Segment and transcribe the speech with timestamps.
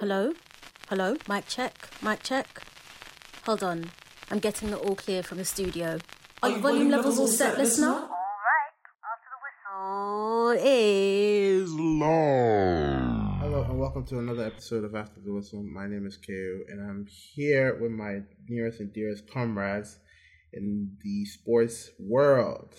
[0.00, 0.32] Hello?
[0.88, 1.14] Hello?
[1.28, 1.90] Mic check?
[2.02, 2.62] Mic check?
[3.44, 3.90] Hold on.
[4.30, 5.98] I'm getting the all clear from the studio.
[6.42, 7.88] Are your volume levels all set, listener?
[7.88, 8.08] Alright,
[9.04, 13.40] after the whistle is long.
[13.42, 15.62] Hello and welcome to another episode of After the Whistle.
[15.62, 19.98] My name is KO and I'm here with my nearest and dearest comrades
[20.54, 22.74] in the sports world.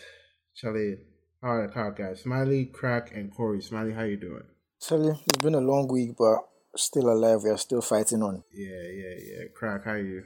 [0.55, 0.95] Charlie,
[1.43, 2.21] how are the guys?
[2.21, 3.61] Smiley, Crack, and Corey.
[3.61, 4.45] Smiley, how you doing?
[4.81, 7.43] Charlie, it's been a long week, but still alive.
[7.43, 8.43] We are still fighting on.
[8.53, 9.43] Yeah, yeah, yeah.
[9.53, 10.23] Crack, how are you?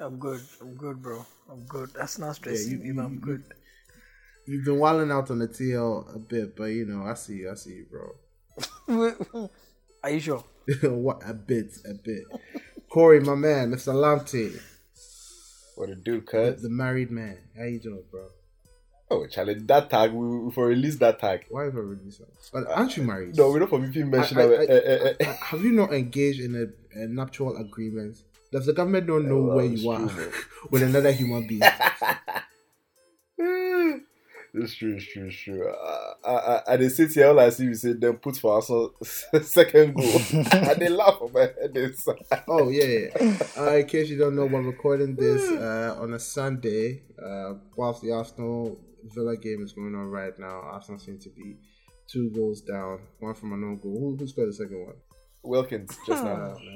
[0.00, 0.40] I'm good.
[0.60, 1.24] I'm good, bro.
[1.50, 1.90] I'm good.
[1.94, 3.42] That's not stressing yeah, you, me, I'm good.
[4.46, 7.50] You've been wilding out on the TL a bit, but you know, I see you.
[7.50, 9.48] I see you, bro.
[10.02, 10.44] Are you sure?
[10.82, 12.22] what a bit, a bit.
[12.90, 13.92] Corey, my man, Mr.
[13.92, 14.58] Lamptey.
[15.76, 16.62] What a do, cuz?
[16.62, 17.38] The, the, married man.
[17.56, 18.28] How you doing, bro?
[19.10, 20.12] Oh, challenge that tag.
[20.12, 21.46] We for release that tag.
[21.48, 22.28] Why have I released that?
[22.52, 23.36] But aren't you married?
[23.36, 24.38] No, we're not for people mention.
[24.38, 28.22] I, I, I, I, have you not engaged in a, a nuptial agreement?
[28.52, 30.10] Does the government not know well, where you are
[30.70, 31.62] with another human being?
[34.54, 35.68] It's true, it's true, it's true.
[35.68, 38.70] Uh, I, I, they sit here, all I see you say, them put for us
[39.42, 40.20] second goal.
[40.52, 41.76] and they laugh on my head.
[41.76, 42.24] inside.
[42.48, 43.36] oh, yeah, yeah.
[43.56, 48.02] Uh, in case you don't know, we're recording this uh, on a Sunday uh, whilst
[48.02, 50.60] the Arsenal Villa game is going on right now.
[50.62, 51.56] Arsenal seem to be
[52.06, 53.98] two goals down, one from an own goal.
[53.98, 54.96] Who, who scored the second one?
[55.42, 56.56] Watkins, just now.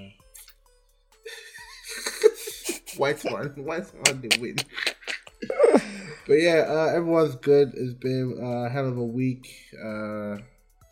[2.98, 4.56] White one, white one, they win.
[6.26, 7.72] but yeah, uh, everyone's good.
[7.74, 9.48] It's been a hell of a week,
[9.82, 10.42] uh, in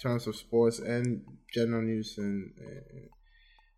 [0.01, 3.01] terms of sports and general news and, uh,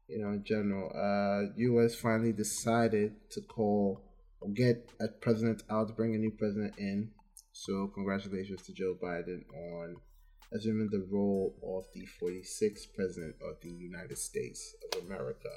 [0.08, 0.92] you know, in general.
[0.94, 1.96] Uh, U.S.
[1.96, 4.00] finally decided to call
[4.40, 7.10] or get a president out, bring a new president in.
[7.52, 9.96] So congratulations to Joe Biden on
[10.54, 15.48] assuming the role of the 46th president of the United States of America.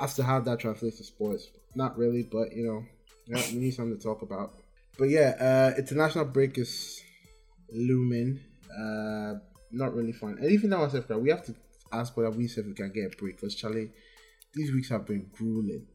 [0.00, 2.84] As to how that translates to sports, not really, but you know,
[3.26, 4.54] yeah, we need something to talk about.
[4.98, 5.34] But yeah,
[5.74, 7.02] uh, international break is
[7.72, 8.40] looming.
[8.76, 9.34] Uh,
[9.70, 10.38] not really fun.
[10.40, 11.54] And even now, myself, we have to
[11.92, 13.90] ask whether we say we can get a break because Charlie,
[14.54, 15.86] these weeks have been grueling.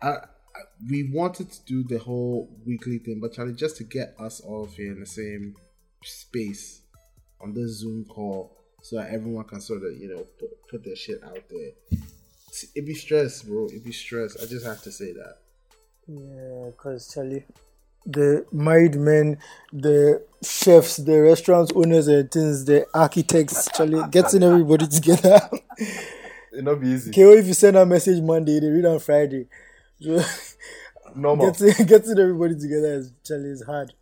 [0.00, 0.18] I, I,
[0.88, 4.66] we wanted to do the whole weekly thing, but Charlie, just to get us all
[4.66, 5.54] here in the same
[6.02, 6.82] space
[7.40, 10.96] on this Zoom call, so that everyone can sort of you know put, put their
[10.96, 12.00] shit out there.
[12.74, 13.66] It'd be stress, bro.
[13.66, 14.36] It'd be stress.
[14.40, 15.38] I just have to say that.
[16.06, 17.44] Yeah, because Charlie,
[18.06, 19.38] the married men,
[19.72, 25.40] the chefs, the restaurant owners and things, the architects, Charlie, getting everybody together.
[26.52, 27.10] It'll not be easy.
[27.10, 29.48] KO, if you send a message Monday, they read on Friday.
[30.00, 30.22] So
[31.14, 31.52] Normal.
[31.52, 33.92] Getting, getting everybody together is Charlie is hard.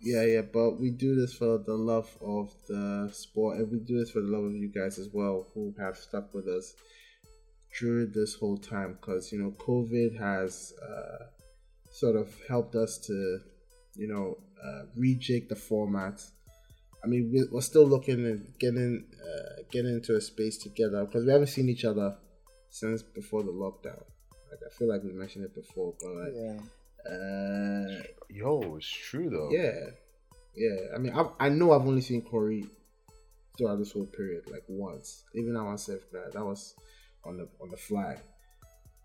[0.00, 3.98] Yeah, yeah, but we do this for the love of the sport, and we do
[3.98, 6.74] this for the love of you guys as well, who have stuck with us
[7.80, 8.96] during this whole time.
[9.00, 11.24] Because you know, COVID has uh,
[11.90, 13.40] sort of helped us to,
[13.94, 16.22] you know, uh, rejig the format.
[17.02, 21.32] I mean, we're still looking at getting uh, getting into a space together because we
[21.32, 22.16] haven't seen each other
[22.70, 24.02] since before the lockdown.
[24.50, 26.58] Like I feel like we mentioned it before, but like, yeah.
[27.10, 29.50] Uh, Yo, it's true though.
[29.50, 29.90] Yeah,
[30.54, 30.94] yeah.
[30.94, 32.66] I mean, I, I know I've only seen Corey
[33.56, 35.24] throughout this whole period like once.
[35.34, 36.74] Even at myself, that that was
[37.24, 38.16] on the on the fly.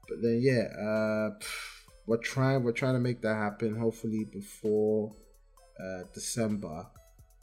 [0.07, 1.40] But then yeah, uh,
[2.08, 3.75] we're trying we're trying to make that happen.
[3.75, 5.12] Hopefully before
[5.79, 6.85] uh, December,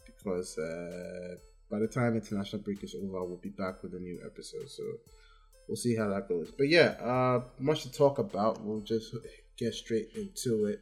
[0.05, 1.37] because uh,
[1.71, 4.69] by the time international break is over, we'll be back with a new episode.
[4.69, 4.83] So
[5.69, 6.51] we'll see how that goes.
[6.57, 8.61] But yeah, uh, much to talk about.
[8.63, 9.15] We'll just
[9.59, 10.81] get straight into it.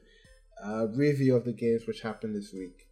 [0.65, 2.87] Uh, review of the games which happened this week.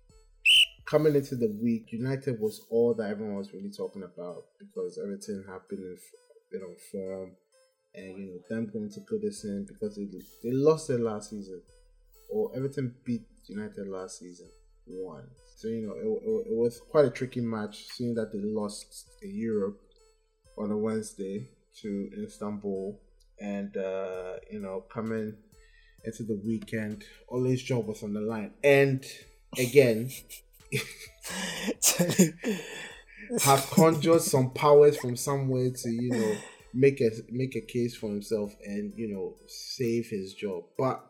[0.87, 5.43] Coming into the week, United was all that everyone was really talking about because everything
[5.49, 5.97] happened in,
[6.53, 7.33] been on form
[7.95, 10.07] and you know them going to Goodison because they
[10.43, 11.63] they lost their last season,
[12.31, 14.51] or everything beat United last season
[14.87, 15.27] one.
[15.57, 19.07] So you know it, it, it, was quite a tricky match, seeing that they lost
[19.23, 19.81] in Europe
[20.59, 21.49] on a Wednesday
[21.83, 23.01] to Istanbul,
[23.41, 25.35] and uh, you know coming
[26.05, 29.05] into the weekend, Ole's job was on the line, and
[29.59, 30.11] again.
[33.43, 36.37] have conjured some powers from somewhere to you know
[36.75, 40.65] make a make a case for himself and you know save his job.
[40.77, 41.05] But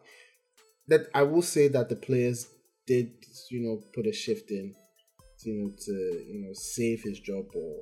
[0.88, 2.48] that I will say that the players
[2.86, 3.10] did
[3.50, 4.74] you know put a shift in
[5.40, 7.76] to, you know to you know save his job or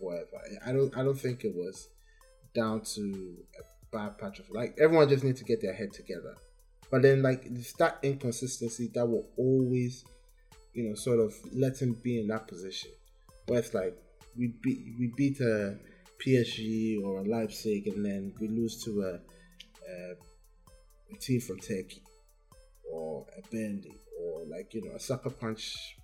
[0.00, 0.40] whatever.
[0.66, 1.88] I don't I don't think it was
[2.54, 6.34] down to a bad patch of like everyone just needs to get their head together.
[6.90, 10.04] But then like it's that inconsistency that will always
[10.74, 12.90] you know sort of let him be in that position.
[13.46, 13.96] But it's like
[14.36, 15.76] we beat we beat uh, a
[16.24, 19.14] PSG or a Leipzig, and then we lose to a,
[19.90, 20.14] a,
[21.12, 22.02] a team from Turkey
[22.90, 25.96] or a Burnley or like you know a sucker punch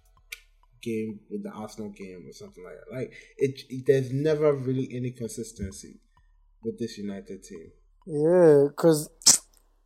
[0.83, 2.95] game with the Arsenal game or something like that.
[2.95, 6.01] Like it, it there's never really any consistency
[6.63, 7.71] with this United team.
[8.07, 9.11] Yeah, because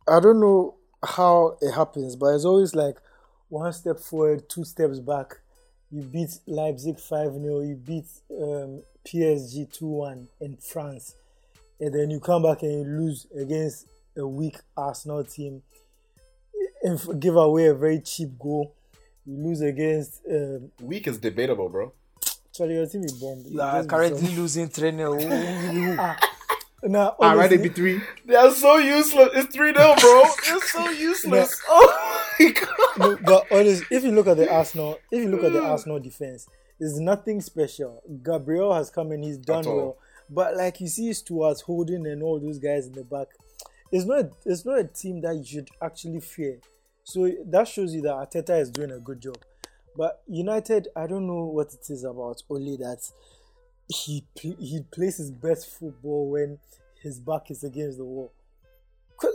[0.07, 2.95] I don't know how it happens, but it's always like
[3.49, 5.39] one step forward, two steps back.
[5.91, 11.15] You beat Leipzig 5 0, you beat um, PSG 2 1 in France,
[11.79, 13.87] and then you come back and you lose against
[14.17, 15.61] a weak Arsenal team
[16.81, 18.75] and give away a very cheap goal.
[19.25, 20.21] You lose against.
[20.29, 21.93] Um, Weak is debatable, bro.
[22.51, 23.45] Sorry, your team is bombed.
[23.47, 26.15] You are currently losing 3 0.
[26.85, 28.01] Now, All ah, right, honestly, it be three.
[28.25, 29.29] They are so useless.
[29.33, 30.23] It's 3 0, bro.
[30.47, 31.61] It's so useless.
[31.69, 32.67] Oh my god.
[32.97, 35.69] no, but honestly, if you look at the Arsenal, if you look at the mm.
[35.69, 36.47] Arsenal defense,
[36.79, 38.01] there's nothing special.
[38.23, 39.97] Gabriel has come in, he's done well.
[40.29, 43.27] But like you see Stuart Holding and all those guys in the back,
[43.91, 46.59] it's not it's not a team that you should actually fear.
[47.03, 49.37] So that shows you that Arteta is doing a good job.
[49.95, 53.07] But United, I don't know what it is about only that
[53.93, 56.59] he he plays his best football when
[57.01, 58.31] his back is against the wall.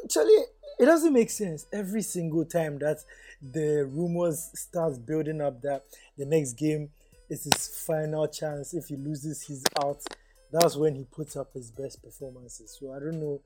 [0.05, 0.44] Actually,
[0.78, 2.99] it doesn't make sense every single time that
[3.40, 5.84] the rumors starts building up that
[6.16, 6.90] the next game
[7.28, 8.75] is his final chance.
[8.75, 10.02] If he loses, he's out.
[10.50, 12.76] That's when he puts up his best performances.
[12.78, 13.40] So I don't know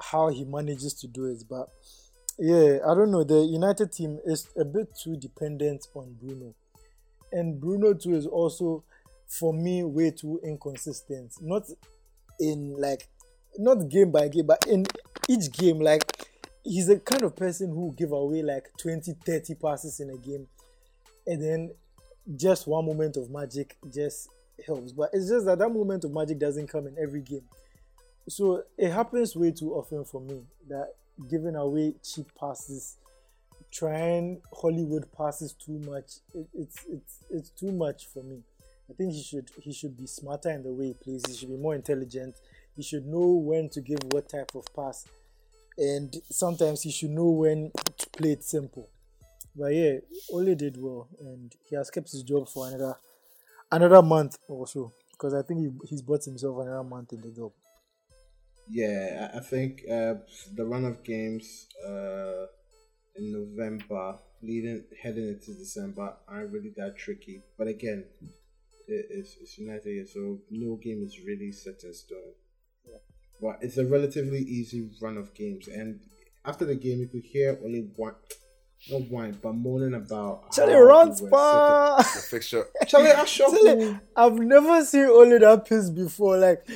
[0.00, 1.68] how he manages to do it, but
[2.38, 3.24] yeah, I don't know.
[3.24, 6.54] The United team is a bit too dependent on Bruno,
[7.32, 8.84] and Bruno too is also,
[9.26, 11.34] for me, way too inconsistent.
[11.40, 11.64] Not
[12.38, 13.08] in like,
[13.58, 14.86] not game by game, but in
[15.28, 16.02] each game, like
[16.62, 20.46] he's the kind of person who give away like 20, 30 passes in a game,
[21.26, 21.70] and then
[22.34, 24.28] just one moment of magic just
[24.66, 24.92] helps.
[24.92, 27.44] But it's just that that moment of magic doesn't come in every game.
[28.28, 30.94] So it happens way too often for me that
[31.30, 32.96] giving away cheap passes,
[33.70, 36.14] trying Hollywood passes too much.
[36.34, 38.42] It, it's it's it's too much for me.
[38.88, 41.22] I think he should he should be smarter in the way he plays.
[41.26, 42.36] He should be more intelligent.
[42.74, 45.06] He should know when to give what type of pass,
[45.78, 48.90] and sometimes he should know when to play it simple.
[49.54, 49.98] But yeah,
[50.30, 52.96] Ole did well, and he has kept his job for another
[53.72, 57.30] another month or so because I think he, he's bought himself another month in the
[57.30, 57.52] job.
[58.68, 60.14] Yeah, I think uh,
[60.54, 62.46] the run of games uh,
[63.14, 67.42] in November, leading heading into December, aren't really that tricky.
[67.56, 68.06] But again,
[68.88, 72.34] it's, it's United, here, so no game is really set in stone.
[73.40, 76.00] But it's a relatively easy run of games, and
[76.44, 78.14] after the game, you could hear only one,
[78.90, 81.28] not one, but moaning about Charlie how runs we.
[81.28, 82.66] The fixture.
[82.86, 86.38] Charlie, Charlie, I've never seen Ole that pissed before.
[86.38, 86.66] Like,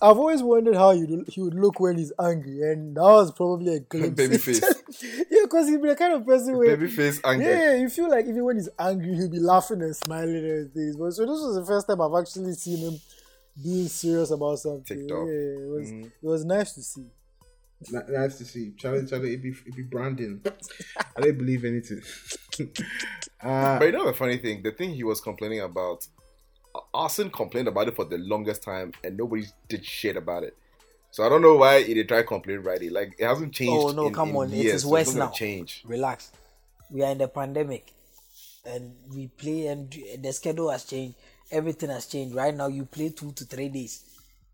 [0.00, 3.74] I've always wondered how he he would look when he's angry, and that was probably
[3.76, 4.20] a glimpse.
[4.20, 4.62] Babyface.
[5.02, 7.50] yeah, because he'd be the kind of person where Babyface anger.
[7.50, 10.96] Yeah, you feel like even when he's angry, he'll be laughing and smiling and things.
[10.96, 13.00] But so this was the first time I've actually seen him
[13.62, 14.84] being serious about something.
[14.98, 15.26] Ticked off.
[15.26, 16.04] Yeah, it was Mhm.
[16.06, 17.06] it was nice to see.
[17.90, 19.06] Ni- Nice to see Charlie.
[19.06, 20.40] Charlie, it be it be branding.
[21.16, 22.00] I didn't believe anything.
[23.42, 26.06] uh, But you know the funny thing, the thing he was complaining about,
[26.94, 30.56] Arsenal complained about it for the longest time, and nobody did shit about it.
[31.16, 32.92] So I don't know why he did try complain right.
[32.92, 33.72] Like it hasn't oh, changed.
[33.72, 35.34] Oh, no, in- come in on, it years, is so worse it's not gonna now.
[35.34, 35.82] Change.
[35.86, 36.30] Relax.
[36.90, 37.90] We are in the pandemic,
[38.66, 41.14] and we play, and the schedule has changed.
[41.50, 42.34] Everything has changed.
[42.34, 44.04] Right now, you play two to three days,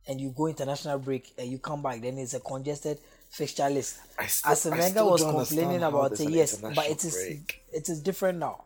[0.07, 2.01] and you go international break, and you come back.
[2.01, 3.99] Then it's a congested fixture list.
[4.17, 7.61] I still- Arsène Wenger was complaining about it, yes, but it is break.
[7.73, 8.63] it is different now.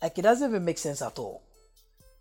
[0.00, 1.42] Like it doesn't even make sense at all.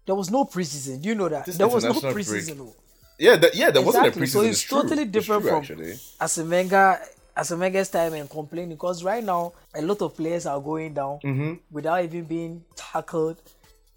[0.06, 1.02] There was no preseason.
[1.02, 1.46] Do you know that?
[1.46, 2.76] This there was no international break.
[3.20, 3.26] Preseason.
[3.26, 4.28] Yeah, that, yeah, there wasn't a Exactly.
[4.28, 4.32] preseason.
[4.32, 4.82] So it's, it's true.
[4.82, 5.94] totally It's different true, from actually.
[6.20, 7.00] Arsène Wenger
[7.36, 11.54] Asemenga's time and complaining because right now a lot of players are going down Mm-hmm.
[11.72, 13.38] without even being tackled.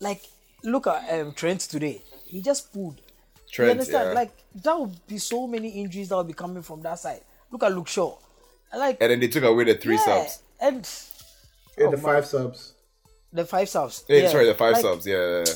[0.00, 0.22] Like
[0.64, 2.02] look at um, Trent today.
[2.26, 2.96] He just pulled.
[2.96, 3.02] you
[3.52, 4.08] Trent, understand?
[4.08, 4.14] yeah.
[4.14, 4.32] Like
[4.62, 7.20] that would be so many injuries that would be coming from that side.
[7.50, 8.16] Look at Luke Shaw.
[8.72, 10.42] I like And then they took away the three yeah, subs.
[10.60, 10.88] and
[11.78, 12.04] yeah, oh, the man.
[12.06, 12.72] five subs.
[13.32, 14.04] the five subs.
[14.08, 15.06] Yeah, sorry, the five like, subs.
[15.06, 15.54] Yeah, yeah, yeah.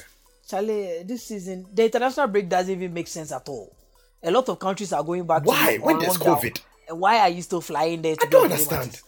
[0.50, 3.76] Charlie, this season the international break doesn't even make sense at all.
[4.22, 5.44] A lot of countries are going back.
[5.44, 5.76] Why?
[5.76, 6.40] To When there's lockdown.
[6.40, 6.60] COVID?
[6.88, 8.16] And why are you still flying there?
[8.16, 9.00] To I go don't understand.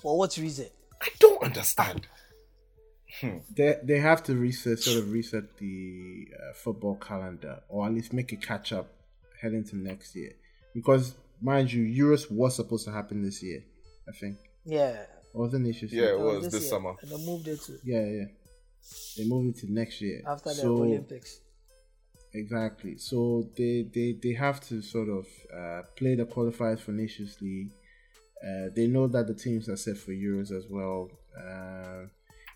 [0.00, 0.66] For what reason?
[1.02, 2.06] I don't understand.
[3.54, 8.12] They they have to reset sort of reset the uh, football calendar, or at least
[8.12, 8.86] make it catch up
[9.42, 10.32] heading to next year.
[10.74, 13.62] Because mind you, Euros was supposed to happen this year.
[14.08, 14.36] I think.
[14.64, 15.04] Yeah.
[15.34, 15.82] Or was it this?
[15.92, 16.70] Yeah, it was this year.
[16.70, 16.94] summer.
[17.02, 18.24] And they moved it to Yeah, yeah.
[19.16, 20.22] They moved it to next year.
[20.26, 21.40] after the Olympics.
[22.32, 22.96] Exactly.
[22.98, 27.72] So they they, they have to sort of uh, play the qualifiers for Nations League.
[28.42, 31.10] Uh, they know that the teams are set for Euros as well.
[31.36, 32.06] Uh,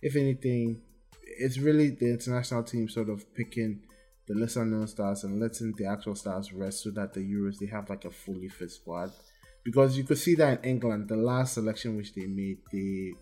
[0.00, 0.80] if anything,
[1.22, 3.80] it's really the international team sort of picking
[4.26, 7.66] the lesser known stars and letting the actual stars rest so that the Euros they
[7.66, 9.10] have like a fully fit squad.
[9.64, 13.12] Because you could see that in England, the last selection which they made, they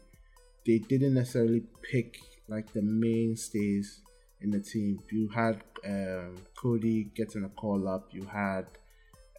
[0.67, 2.19] they didn't necessarily pick
[2.53, 4.03] like the mainstays
[4.41, 4.99] in the team.
[5.11, 8.09] You had um, Coady getting a call up.
[8.13, 8.67] You had,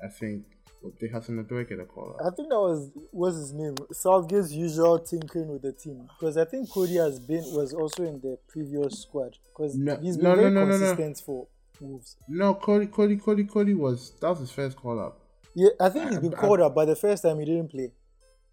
[0.03, 0.45] I think,
[0.81, 2.25] what they had some get a call up.
[2.25, 6.43] I think that was what's his name Southgate's usual tinkering with the team because I
[6.43, 10.35] think Coady has been was also in the previous squad because No, he's been no,
[10.35, 11.47] very no, consistent for
[11.79, 12.17] Wolves.
[12.27, 15.19] No, Coady, Coady, Coady, Coady was that was his first call up.
[15.55, 17.91] Yeah, I think he's been I- called up, but the first time he didn't play.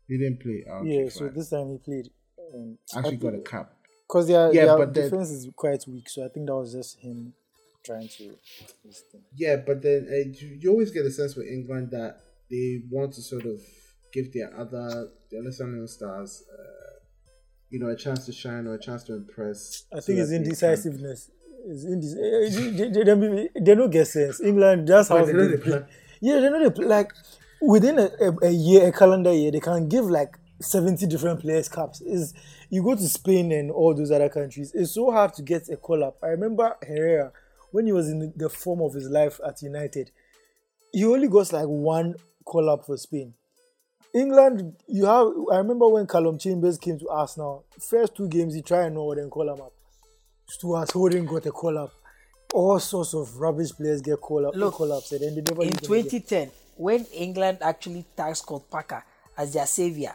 [0.06, 0.64] He didn't play.
[0.70, 2.08] Ah, Okay, yeah, so this time he played.
[2.54, 3.72] Um, actually got a cap.
[4.10, 6.72] Because their, Yeah, their but the- defense is quite weak, so I think that was
[6.72, 7.32] just him
[7.84, 8.24] trying to.
[9.36, 12.18] Yeah, but then uh, you, you always get a sense with England that
[12.50, 13.60] they want to sort of
[14.12, 16.98] give their other their lesser known stars, uh,
[17.70, 19.84] you know, a chance to shine or a chance to impress.
[19.94, 21.30] I think that it's indecisiveness.
[21.68, 24.40] It's indec- eh, they, they, they, they don't get sense.
[24.40, 25.84] England, that's how they, they they play.
[26.20, 26.86] Yeah, they know they play.
[26.86, 27.12] Like
[27.62, 31.68] within a, a, a year, a calendar year, they can give like seventy different players
[31.68, 32.00] caps.
[32.00, 32.34] Is
[32.70, 35.76] you go to Spain and all those other countries, it's so hard to get a
[35.76, 36.16] call up.
[36.22, 37.32] I remember Herrera
[37.72, 40.10] when he was in the form of his life at United,
[40.92, 43.34] he only got like one call up for Spain.
[44.12, 45.28] England, you have.
[45.52, 47.64] I remember when Calum Chambers came to Arsenal.
[47.78, 49.72] First two games, he tried and no, then call him up.
[50.48, 51.92] Stuart Holding got a call up.
[52.52, 55.62] All sorts of rubbish players get call up, Look, call ups, and then they never
[55.62, 56.02] In use again.
[56.02, 59.04] 2010, when England actually tagged Scott Parker
[59.38, 60.12] as their savior,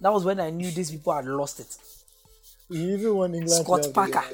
[0.00, 1.76] that was when I knew these people had lost it.
[2.68, 4.24] He even won England Scott Player of the Parker.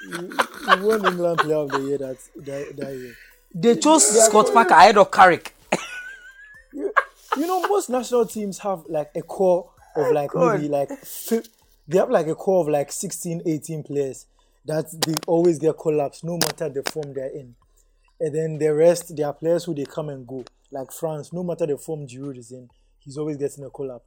[0.00, 3.14] He, he won England Player of the Year that that, that year.
[3.54, 5.54] They chose Scott Parker ahead of Carrick.
[6.72, 6.92] You,
[7.36, 10.54] you know, most national teams have like a core of like God.
[10.54, 10.88] maybe like
[11.88, 14.26] they have like a core of like 16, 18 players
[14.64, 17.54] that they always get collapsed no matter the form they're in.
[18.20, 20.44] And then the rest, they are players who they come and go.
[20.70, 22.68] Like France, no matter the form Giroud is in,
[23.00, 24.04] he's always getting a call up.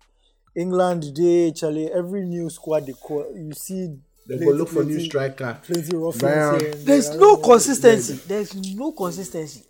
[0.55, 3.95] England, they Charlie, every new squad they call, you see.
[4.27, 5.59] They go look for new striker.
[5.63, 6.59] Plenty rough Brown.
[6.59, 8.13] here and There's no consistency.
[8.25, 9.63] There's no consistency.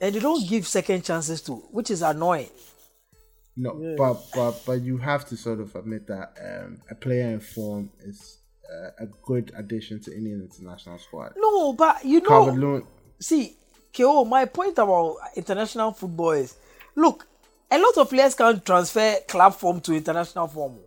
[0.00, 2.50] And they don't give second chances to, which is annoying.
[3.56, 7.40] No, but but but you have to sort of admit that um, a player in
[7.40, 8.38] form is
[8.70, 11.32] uh, a good addition to any international squad.
[11.38, 12.82] No, but you know, Calvert Lewin,
[13.18, 13.56] see,
[13.96, 16.56] KO, my point about international football is
[16.96, 17.26] look,
[17.70, 20.78] a lot of players can transfer club form to international form.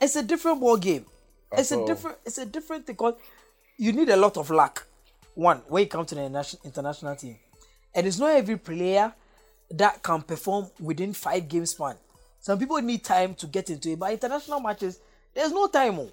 [0.00, 1.06] It's a different ball game.
[1.52, 3.14] It's a different it's a different thing because
[3.76, 4.86] you need a lot of luck.
[5.34, 7.36] One, when you come to the international team.
[7.94, 9.12] And it's not every player
[9.70, 11.96] that can perform within five game span.
[12.40, 14.98] Some people need time to get into it, but international matches,
[15.34, 15.98] there's no time.
[15.98, 16.10] oh.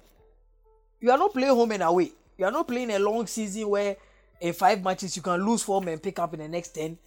[1.00, 2.12] You are not playing home and away.
[2.38, 3.96] You are not playing a long season where
[4.40, 6.98] in five matches you can lose form and pick up in the next ten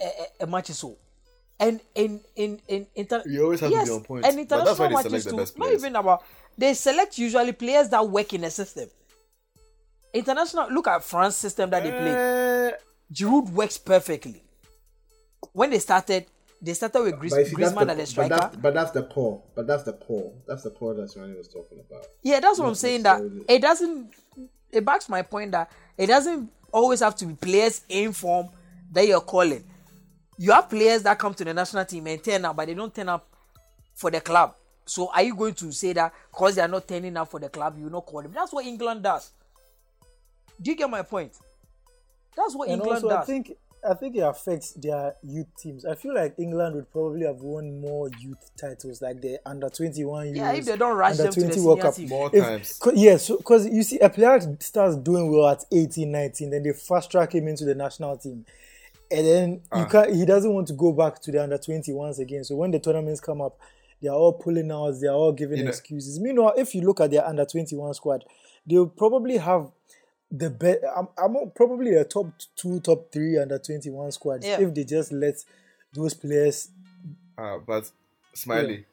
[0.00, 0.78] a, a, a matches.
[0.78, 0.96] So,
[1.60, 4.24] and in in in inter- You always have to be yes, on point.
[4.24, 5.58] And But international they matches too.
[5.58, 6.24] Not even about
[6.56, 8.88] they select usually players that work in a system.
[10.12, 12.10] International, look at France system that they play.
[12.10, 12.72] Eh,
[13.12, 14.42] Giroud works perfectly.
[15.52, 16.26] When they started,
[16.60, 18.36] they started with Gris- but, see, Griezmann the, as a but, striker.
[18.36, 19.42] that's, but that's the core.
[19.54, 20.32] But that's the core.
[20.48, 22.06] That's the core that Ronnie was talking about.
[22.22, 23.04] Yeah, that's what I'm saying.
[23.04, 24.12] That it doesn't.
[24.72, 28.48] It backs my point that it doesn't always have to be players in form
[28.92, 29.64] that you're calling.
[30.40, 32.94] You have players that come to the national team and turn up, but they don't
[32.94, 33.28] turn up
[33.94, 34.54] for the club.
[34.86, 37.50] So are you going to say that because they are not turning up for the
[37.50, 38.32] club, you will not call them?
[38.32, 39.32] That's what England does.
[40.58, 41.32] Do you get my point?
[42.34, 43.22] That's what and England also, does.
[43.22, 43.52] I think
[43.86, 45.84] I think it affects their youth teams.
[45.84, 50.06] I feel like England would probably have won more youth titles, like the under twenty
[50.06, 50.34] one.
[50.34, 51.94] Yeah, if they don't rush them to the World Cup.
[51.94, 52.08] team.
[52.08, 52.78] More If- times.
[52.78, 56.72] co- Yes, because you see, a player starts doing well at 18, 19, then they
[56.72, 58.46] fast track him into the national team.
[59.10, 59.84] And then you Ah.
[59.86, 62.44] can't, he doesn't want to go back to the under 21s again.
[62.44, 63.58] So when the tournaments come up,
[64.00, 66.18] they are all pulling out, they are all giving You know- excuses.
[66.20, 68.24] Meanwhile, if you look at their under 21 squad,
[68.66, 69.70] they'll probably have
[70.30, 74.60] the best, I'm, I'm probably a top two, top three under 21 squads Yeah.
[74.60, 75.34] if they just let
[75.92, 76.68] those players.
[77.36, 77.90] Ah, but
[78.32, 78.86] Smiley,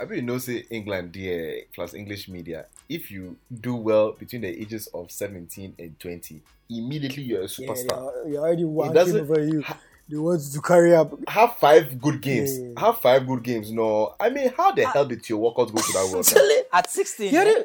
[0.00, 2.66] I mean, you know, say England, yeah, plus English media.
[2.88, 6.40] If you do well between the ages of 17 and 20,
[6.70, 7.92] immediately you're a Yeah, superstar.
[8.24, 9.64] are, you're already wanking doesn't- over you.
[10.10, 11.12] They want to carry up.
[11.28, 12.58] Have five good games.
[12.58, 12.68] Yeah.
[12.80, 13.70] Have five good games.
[13.70, 16.42] No, I mean, how the hell did Theo Walcott go to that World Cup?
[16.72, 17.62] At 16, He had eh,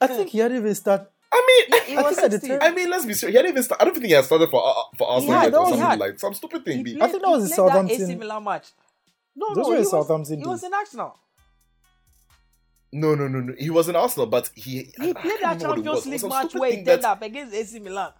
[0.00, 1.10] I think he hadn't even start.
[1.30, 2.58] I mean, He I was think at 16.
[2.62, 3.32] I mean, let's be serious.
[3.34, 3.62] He hadn't even.
[3.62, 5.60] Start, I don't think he had started for uh, for Arsenal had, yet that or
[5.60, 5.98] was- something he had.
[5.98, 6.76] like some stupid thing.
[6.78, 8.66] He be- played, I think that was he the played that Southampton- AC Milan match.
[9.36, 11.18] No, Those no, were he was, Southampton he was in Arsenal.
[12.92, 13.54] No, no, no, no.
[13.58, 15.82] He was in Arsenal, but he He played that remember what it.
[16.04, 18.12] Champions League match where he thing turned up against AC Milan.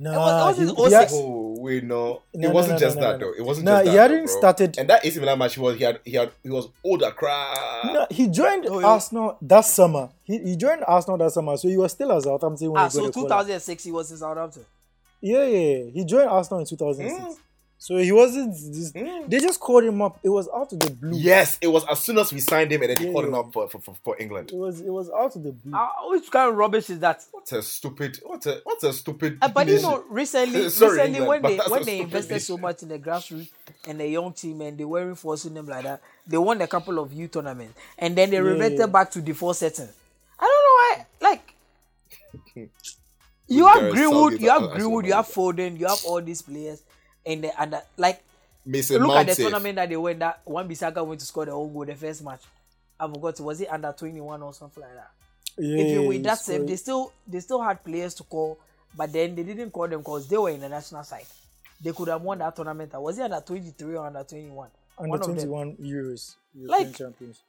[0.00, 2.94] Nah, was- it was he- his had- Oh wait, no, No, it wasn't no, just
[2.96, 3.32] no, that no, no.
[3.32, 3.38] though.
[3.38, 4.38] It wasn't Nah, just he hadn't though, bro.
[4.38, 7.10] started- And that AC Milan match, he was he had he had he was older.
[7.10, 7.84] Crap.
[7.86, 8.86] No, he joined Oh, yeah.
[8.86, 10.10] Arsenal that summer.
[10.22, 12.94] He, he joined Arsenal that summer, so he was still at Southampton when Ah, he
[12.96, 14.64] got so the 2006 he was in Southampton.
[15.20, 15.90] Yeah, yeah, yeah.
[15.90, 17.20] He joined Arsenal in 2006.
[17.20, 17.36] Mm.
[17.80, 18.52] So he wasn't.
[18.54, 19.30] This, Mm.
[19.30, 20.18] They just called him up.
[20.24, 21.16] It was out of the blue.
[21.16, 23.34] Yes, it was as soon as we signed him, and then they Yeah, called him
[23.34, 24.50] up for, for, for, for England.
[24.52, 24.80] It was.
[24.80, 25.72] It was out of the blue.
[25.74, 27.24] Ah, which kind of rubbish is that?
[27.30, 29.38] What a stupid, what a what a stupid.
[29.40, 32.58] Uh, but you know, recently, Sorry, recently England, when they when they stupid invested so
[32.58, 33.48] much in the grassroots
[33.86, 36.98] and the young team and they were reinforcing them like that, they won a couple
[36.98, 39.88] of youth tournaments and then they reverted back to the default setting.
[40.40, 41.30] I don't know why.
[41.30, 41.54] Like,
[43.46, 45.40] you With have Greenwood, you have as- as Greenwood, you have manager.
[45.40, 46.82] Foden, you have all these players,
[47.28, 48.22] and the, and the, like
[48.66, 49.44] Mason look Mount at the safe.
[49.50, 50.18] tournament that they went.
[50.18, 52.40] That one Bissaka went to score the own goal the first match.
[52.98, 53.38] I forgot.
[53.40, 55.10] Was it under twenty one or something like that?
[55.58, 58.58] yeah, Even with he that save, they still they still had players to call,
[58.96, 61.26] but then they didn't call them because they were in the national side.
[61.80, 62.92] They could have won that tournament.
[62.94, 64.70] Was it under twenty three or under twenty one?
[64.98, 65.36] under One of them.
[65.36, 67.42] 21 Euros, European Like- champions.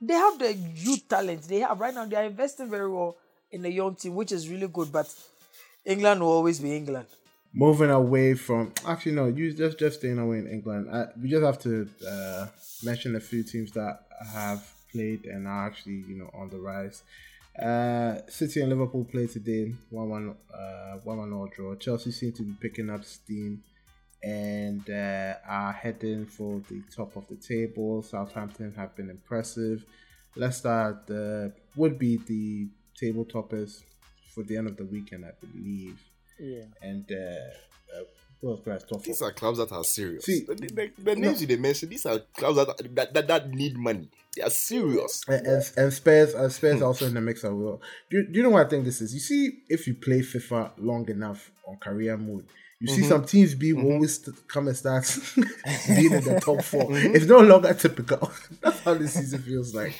[0.00, 1.42] They have the youth talent.
[1.42, 2.04] They have right now.
[2.06, 3.16] They are investing very well
[3.50, 4.90] in the young team, which is really good.
[4.90, 5.06] But
[5.84, 7.06] England will always be England.
[7.54, 11.44] Moving away from actually no you just just staying away in england I, we just
[11.44, 12.46] have to uh,
[12.82, 14.00] mention a few teams that
[14.32, 17.02] have played and are actually you know on the rise
[17.60, 21.74] uh, City and Liverpool played today, one one, uh, one one all draw.
[21.74, 23.62] Chelsea seem to be picking up steam
[24.22, 28.02] and uh, are heading for the top of the table.
[28.02, 29.84] Southampton have been impressive.
[30.34, 32.68] Leicester the, would be the
[32.98, 33.84] table toppers
[34.34, 36.00] for the end of the weekend, I believe
[36.38, 36.64] Yeah.
[36.80, 38.04] and uh, uh,
[38.40, 39.26] who else could I These for?
[39.28, 40.24] are clubs that are serious.
[40.24, 43.50] See, the, the, the names you they mentioned, these are clubs that, that that that
[43.50, 44.08] need money.
[44.36, 45.22] They are serious.
[45.28, 47.80] And, and, and Spurs, uh, Spurs are also in the mix as well.
[48.10, 49.12] Do, you- do you know what I think this is?
[49.14, 52.46] You see, if you play FIFA long enough on career mode,
[52.80, 55.04] you see some teams be will always st- come and start
[55.86, 58.32] being in the top 4 It's no longer typical.
[58.60, 59.94] That's how the season feels like.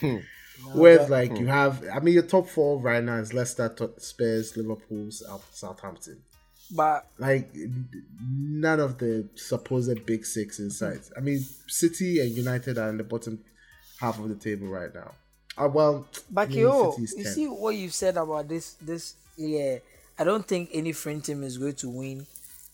[0.73, 5.11] Whereas, like you have, I mean, your top four right now is Leicester, Spurs, Liverpool,
[5.11, 6.23] Southampton.
[6.75, 7.55] But like
[8.21, 11.11] none of the supposed big six in sight.
[11.17, 13.41] I mean, City and United are in the bottom
[14.01, 15.13] half of the table right now.
[15.57, 19.79] Uh, well, But I mean, yo, you see what you said about this this yeah.
[20.19, 22.27] I don't think any French team is going to win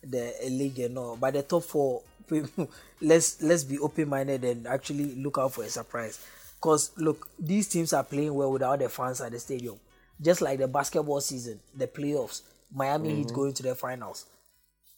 [0.02, 1.16] the league and all.
[1.16, 2.02] But the top four,
[3.00, 6.24] let's let's be open minded and actually look out for a surprise.
[6.60, 9.78] Cause look, these teams are playing well without the fans at the stadium.
[10.20, 12.42] Just like the basketball season, the playoffs,
[12.74, 14.26] Miami Heat going to the finals.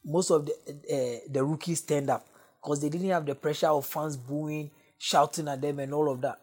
[0.05, 2.27] Most of the uh, the rookies stand up
[2.63, 6.23] because they didn't have the pressure of fans booing, shouting at them, and all of
[6.23, 6.41] that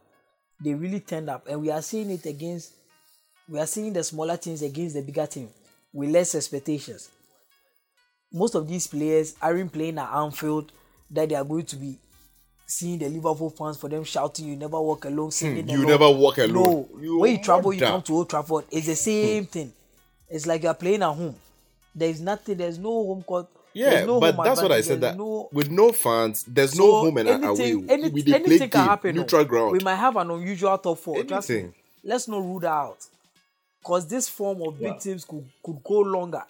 [0.63, 2.73] they really turned up and we are seeing it against
[3.47, 5.49] we are seeing the smaller teams against the bigger team
[5.93, 7.10] with less expectations
[8.32, 10.71] most of these players aren't playing at Anfield
[11.12, 11.97] that they are going to be
[12.67, 15.88] seeing the Liverpool fans for them shouting you never walk alone hmm, singing You alone."
[15.88, 16.53] never walk alone.
[16.53, 18.95] no You when you travel you come to Old Trafford it's the hmm.
[18.95, 19.73] same thing
[20.30, 21.36] it's like you're playing at home
[21.95, 25.01] there's nothing there's no home court Yeah, there's no but home that's what I said.
[25.01, 27.71] That no with no fans, there's no home and away.
[27.71, 29.15] anything, any- we anything can happen.
[29.15, 29.45] neutral oh.
[29.45, 29.71] ground.
[29.71, 31.19] We might have an unusual top four.
[31.19, 31.73] Anything.
[32.03, 33.06] Let's not rule that out.
[33.80, 36.43] Because this form of big teams could, could go longer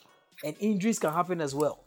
[0.44, 1.80] and injuries can happen as well.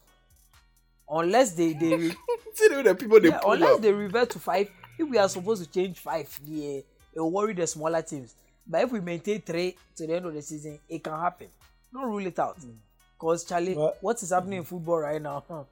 [1.11, 2.15] Unless they, they re-
[2.53, 3.81] See the way the people they yeah, pull unless up.
[3.81, 6.77] they revert to five, if we are supposed to change five, yeah,
[7.13, 8.35] it will worry the smaller teams.
[8.65, 11.47] But if we maintain three to the end of the season, it can happen.
[11.93, 12.57] Don't rule it out.
[12.59, 12.75] Mm.
[13.17, 15.43] Because Charlie, But- what is happening in football right now?
[15.49, 15.63] huh?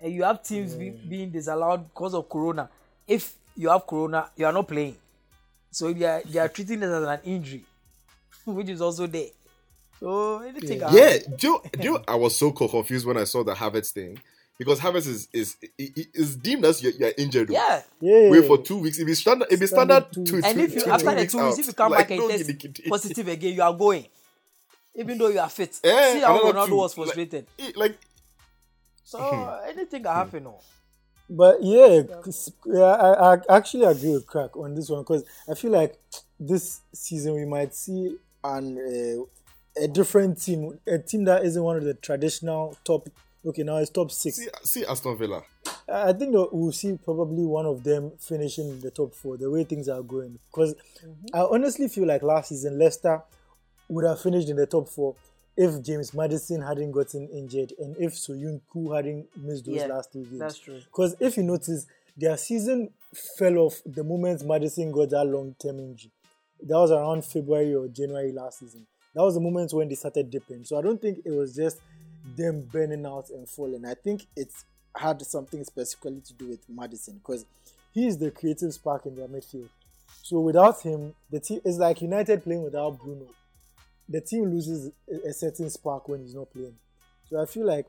[0.00, 2.68] And you have teams be, being disallowed because of corona.
[3.06, 4.96] If you have corona, you are not playing.
[5.70, 7.64] So they are, they are treating it as an injury,
[8.44, 9.28] which is also there.
[10.00, 11.36] So anything can Yeah, happen.
[11.36, 14.18] do you, do you, I was so confused when I saw the Havertz thing
[14.58, 17.50] because Havertz is is is, is deemed as you're, you're injured.
[17.50, 17.82] Yeah.
[18.00, 18.30] Yeah.
[18.30, 18.98] Wait for two weeks.
[18.98, 21.10] If it's standard, if it's standard, Standard two, two- And if you two- after two
[21.14, 22.88] the weeks two weeks, out, if you come like, back and no test giddy-giddy.
[22.88, 24.06] positive again, you are going.
[24.94, 25.78] Even though you are fit.
[25.84, 26.76] Eh, See how Ronaldo two.
[26.76, 27.46] was frustrated.
[27.58, 27.98] Eh, Like,
[29.04, 29.18] So
[29.68, 30.44] anything can happen.
[30.44, 30.60] No.
[31.28, 35.54] But yeah, 'cause- yeah, I, I actually agree with Crack on this one because I
[35.54, 35.98] feel like
[36.38, 41.76] this season we might see an uh, a different team, a team that isn't one
[41.76, 43.08] of the traditional top.
[43.46, 44.36] Okay, now it's top six.
[44.36, 45.42] see, see Aston Villa.
[45.88, 49.36] I I think we'll see probably one of them finishing the top four.
[49.36, 51.26] The way things are going, because mm-hmm.
[51.34, 53.22] I honestly feel like last season Leicester
[53.88, 55.14] would have finished in the top four
[55.56, 60.24] if James Maddison hadn't gotten injured and if Soyuncu hadn't missed those Yeah, last two
[60.24, 60.38] games.
[60.38, 60.80] that's true.
[60.80, 62.90] Because if you notice, their season
[63.38, 66.10] fell off the moment Maddison got that long term injury.
[66.62, 68.86] That was around February or January last season.
[69.14, 70.64] That was the moment when they started dipping.
[70.64, 71.80] So I don't think it was just
[72.34, 73.84] them burning out and falling.
[73.84, 74.64] I think it's
[74.96, 77.44] had something specifically to do with Maddison because
[77.92, 79.68] he is the creative spark in their midfield.
[80.22, 83.26] So without him, the team is like United playing without Bruno.
[84.08, 86.76] The team loses a- certain spark when he's not playing.
[87.28, 87.86] So I feel like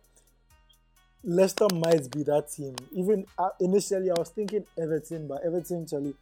[1.24, 2.76] Leicester might be that team.
[2.92, 6.16] Even uh, initially, I was thinking Everton, but Everton actually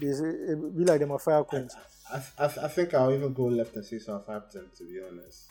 [0.00, 1.72] they be like them a fire quench.
[2.12, 5.44] I, I, I think I'll even go left and say Southampton to be honest.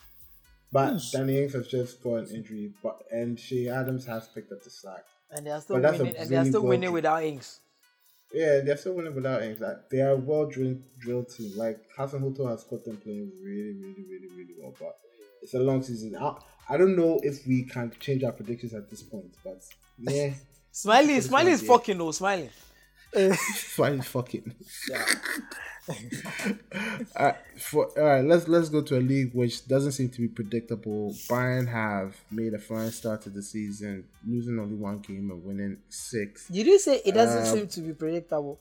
[0.71, 4.61] But Danny Ings has just got an injury, but and Che Adams has picked up
[4.63, 5.05] the slack.
[5.31, 6.15] And they are still But that's winning.
[6.17, 7.59] And they are still well- winning without Ings.
[8.33, 9.59] Yeah, they're still winning without Ings.
[9.61, 11.51] Like they are a well drilled drilled team.
[11.55, 14.73] Like Hasenhüttl has got them playing really, really, really, really well.
[14.77, 14.97] But
[15.41, 16.15] it's a long season.
[16.17, 16.35] I,
[16.67, 19.61] I don't know if we can change our predictions at this point, but
[19.99, 20.33] yeah,
[20.71, 22.11] Smiley, Smiley is fucking though.
[22.11, 22.49] Smiling.
[23.33, 24.53] fine fucking.
[27.15, 30.27] Alright, for all right, let's let's go to a league which doesn't seem to be
[30.27, 31.11] predictable.
[31.29, 35.77] Bayern have made a fine start to the season, losing only one game and winning
[35.89, 38.59] six Did You did say it doesn't Uh, seem to be predictable.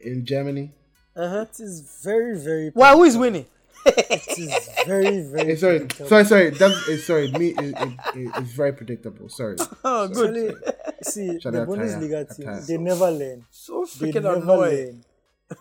[0.00, 0.70] in Germany.
[1.16, 1.46] Uh huh.
[1.50, 2.70] It is very, very.
[2.70, 2.92] Why?
[2.92, 3.46] Who is winning?
[3.86, 5.52] It is very, very.
[5.52, 6.08] Eh, sorry, predictable.
[6.08, 6.50] sorry, sorry.
[6.50, 7.30] That's eh, sorry.
[7.32, 7.76] Me, it, it,
[8.16, 9.28] it, it's very predictable.
[9.28, 9.56] Sorry.
[9.84, 10.56] Oh, good.
[11.02, 12.60] See, Shout the Bundesliga team, Attire.
[12.62, 13.44] they never learn.
[13.50, 15.04] So They freaking never annoying.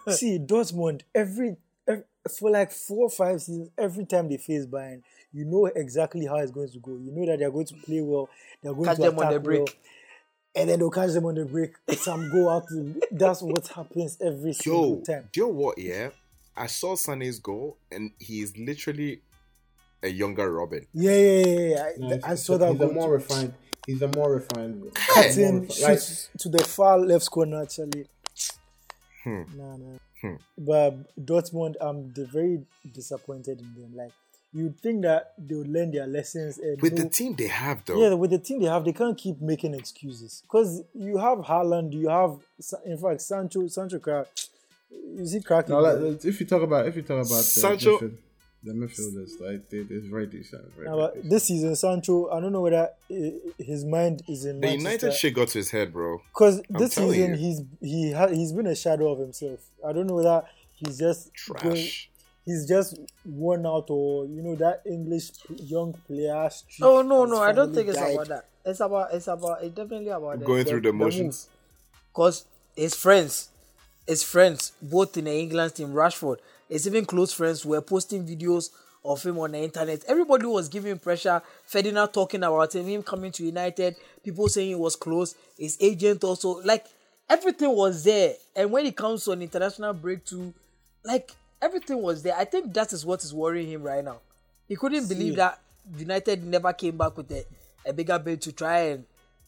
[0.08, 0.16] learn.
[0.16, 1.58] see, Dortmund, every,
[1.88, 2.06] every
[2.38, 5.02] for like four or five seasons, every time they face Bayern,
[5.34, 6.92] you know exactly how it's going to go.
[6.92, 8.30] You know that they're going to play well,
[8.62, 9.60] they're going Catch to them on the break.
[9.60, 9.68] well,
[10.56, 11.74] and then they'll catch them on the break.
[11.98, 12.68] Some go out.
[12.70, 15.30] To, that's what happens every single Yo, time.
[15.34, 15.78] do you know what?
[15.78, 16.10] Yeah,
[16.56, 19.22] I saw Sané's goal, and he's literally
[20.02, 20.86] a younger Robben.
[20.94, 21.68] Yeah, yeah, yeah.
[21.70, 21.84] yeah.
[21.84, 23.14] I, No, I saw that He's a more too.
[23.14, 23.54] refined.
[23.88, 24.92] He's a more refined.
[24.94, 28.08] Cutting, more like, shoots to the far left corner actually.
[29.24, 29.44] Hmm.
[29.56, 29.98] Nah, nah.
[30.22, 30.36] Hmm.
[30.58, 32.62] But Dortmund, I'm d- very
[32.94, 33.96] disappointed in them.
[33.96, 34.12] Like
[34.54, 38.02] you'd think that they would learn their lessons and With the team they have, though,
[38.02, 41.94] yeah, with the team they have, they can't keep making excuses because you have Haaland,
[41.94, 42.38] you have
[42.86, 44.28] in fact Sancho, Sancho crack.
[45.18, 45.74] Is he cracking?
[45.76, 48.18] no, like, if you talk about if you talk about the Sancho- midfield,
[48.64, 50.74] the midfielders, like they, it's very decent.
[50.76, 51.30] Very, Nah, very but decent.
[51.32, 52.90] this season, Sancho, I don't know whether
[53.60, 54.90] his mind is in the Manchester.
[55.08, 56.20] United shit got to his head, bro.
[56.34, 57.36] Because this season you.
[57.36, 59.60] he's he ha- he's been a shadow of himself.
[59.86, 61.30] I don't know whether he's just
[61.62, 62.10] going, Trash.
[62.46, 66.50] he's just worn out or you know that English young player.
[66.50, 68.14] streak Oh no, no, I don't finally think it's died.
[68.16, 68.46] about that.
[68.66, 71.50] It's about it's about it's definitely about the, Going through the motions.
[72.14, 73.50] Cause his friends,
[74.08, 76.38] his friends, both in the England team, Rashford,
[76.70, 78.70] his even close friends were posting videos
[79.06, 80.04] of him on the internet.
[80.08, 81.42] Everybody was giving pressure.
[81.66, 83.96] Ferdinand talking about him, him coming to United.
[84.24, 85.36] People saying he was close.
[85.58, 86.86] His agent also like
[87.30, 88.34] everything was there.
[88.56, 90.54] And when it comes to an international break too,
[91.04, 92.36] like everything was there.
[92.36, 94.20] I think that is what is worrying him right now.
[94.68, 95.60] He couldn't believe that
[95.98, 97.46] United never came back with a,
[97.86, 99.06] a bigger bid to try and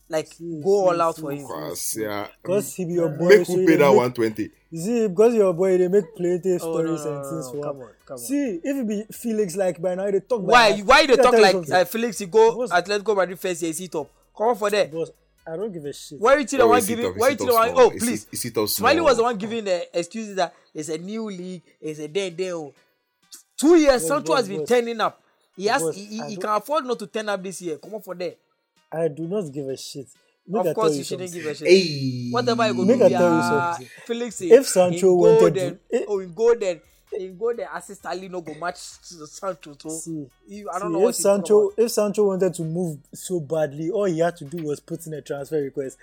[0.10, 1.48] like go all out for him.
[1.96, 2.28] Yeah.
[2.42, 3.28] Because he be your boy.
[3.30, 4.52] Make so who he pay dey that make- one twenty?
[4.74, 7.52] See, because your boy, they make plenty Oh, no, stories no, and no, things no,
[7.54, 8.18] for come on, come on.
[8.18, 10.46] See, if it be Felix like by now, they talk.
[10.46, 10.70] by Why?
[10.76, 10.84] now.
[10.84, 12.20] Why they talk like uh, Felix?
[12.22, 14.10] You go Atletico Madrid first year, sit up.
[14.38, 14.92] Come on for that.
[14.92, 15.12] Boss,
[15.48, 16.20] I don't give a shit.
[16.20, 17.14] Why you the Oh, one is it giving?
[17.14, 17.72] Why Is you it the one?
[17.76, 18.28] Oh, Is please.
[18.32, 22.00] is it Smiley was the one giving the excuses that it's a new league, it's
[22.00, 22.74] a dead deal.
[23.58, 25.22] Two years, Sancho has been turning up.
[25.56, 27.78] He has, he, he, he can afford not to turn up this year.
[27.78, 28.38] Come on for that.
[28.92, 30.08] I do not give a shit.
[30.48, 31.44] Make of course, you shouldn't something.
[31.44, 31.68] give a shit.
[31.68, 33.78] Hey, Whatever you go Make do, I tell you yeah.
[34.06, 34.42] Felix.
[34.42, 36.82] If Sancho in wanted golden, to- eh- oh, in golden,
[37.18, 39.76] in golden, assist Ali no go match to Sancho.
[39.80, 42.54] So See, you, I don't See, know if what he's talking Sancho if Sancho wanted
[42.54, 45.98] to move so badly, all he had to do was put in a transfer request.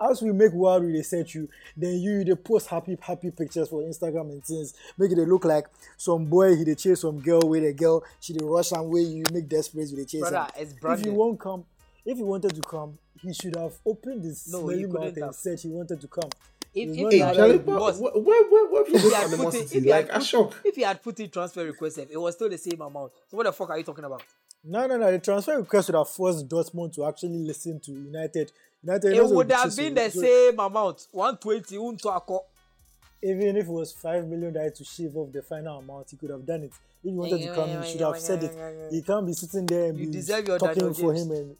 [0.00, 3.80] As we make wild they set you, then you they post happy happy pictures for
[3.82, 4.74] Instagram and things.
[4.98, 5.66] Make it they look like
[5.96, 9.02] some boy he they chase some girl with a girl, she they rush and way
[9.02, 10.20] you make desperate with the chase.
[10.22, 10.48] Brother, am.
[10.56, 11.64] it's if you won't come,
[12.04, 15.34] if he wanted to come, he should have opened his No, smelly mouth and have.
[15.34, 16.30] said he wanted to come.
[16.74, 17.78] If, if he Hey, where,
[18.18, 20.56] where, where, if he had put it, if he had Like, I'm put, shocked.
[20.64, 23.12] if he had put in transfer request, it was still the same amount.
[23.28, 24.22] So what the fuck are you talking about?
[24.64, 25.10] No, no, no.
[25.12, 28.50] The transfer request would have forced Dortmund to actually listen to United.
[28.82, 31.78] United It would have been the so- same amount, one twenty.
[31.78, 32.08] Unto
[33.22, 36.30] even if it was five million dollars to shave off the final amount, he could
[36.30, 36.72] have done it.
[37.02, 38.52] If he wanted to come, he should have said it.
[38.90, 41.26] He can't be sitting there and You be deserve your talking Daniel for James.
[41.26, 41.56] him and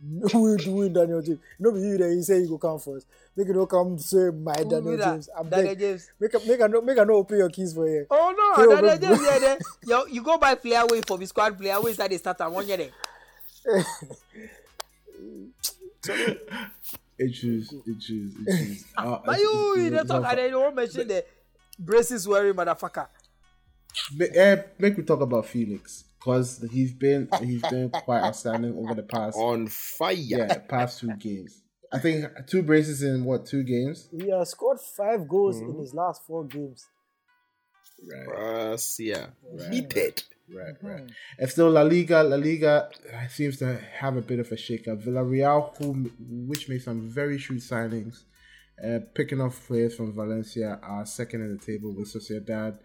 [0.32, 1.40] who do win Daniel James?
[1.58, 2.12] No be you there.
[2.12, 3.06] You say you go come first.
[3.36, 4.96] Make it no come say my Who Daniel?
[4.96, 5.28] James.
[5.36, 5.78] I'm Daniel beg.
[5.78, 6.10] James.
[6.20, 8.06] Make a make a no make a no open your keys for you.
[8.10, 8.98] Oh no, oh, Daniel.
[8.98, 9.58] James yeah, there.
[9.84, 12.68] You, you go buy player away for the squad player away inside the starter one
[12.68, 12.90] year there.
[17.18, 18.84] Issues, issues, issues.
[18.96, 21.24] Uh, But you, you don't talk not and then you won't mention the
[21.76, 23.08] braces wearing motherfucker.
[24.14, 28.94] Ma- eh, make me talk about Felix because he's been he's been quite outstanding over
[28.94, 30.12] the past On fire.
[30.16, 31.62] yeah past two games.
[31.92, 34.08] I think two braces in what two games?
[34.12, 35.70] He has scored five goals Mm-hmm.
[35.70, 36.86] in his last four games.
[38.10, 39.32] Right, Russia.
[39.70, 40.22] Heated.
[40.54, 40.86] right, Mm-hmm.
[40.86, 41.10] right.
[41.38, 45.02] And still La Liga, La Liga uh, seems to have a bit of a shakeup.
[45.02, 46.10] Villarreal, who
[46.46, 48.24] which made some very shrewd signings,
[48.84, 52.78] uh, picking off players from Valencia, are second in the table with Sociedad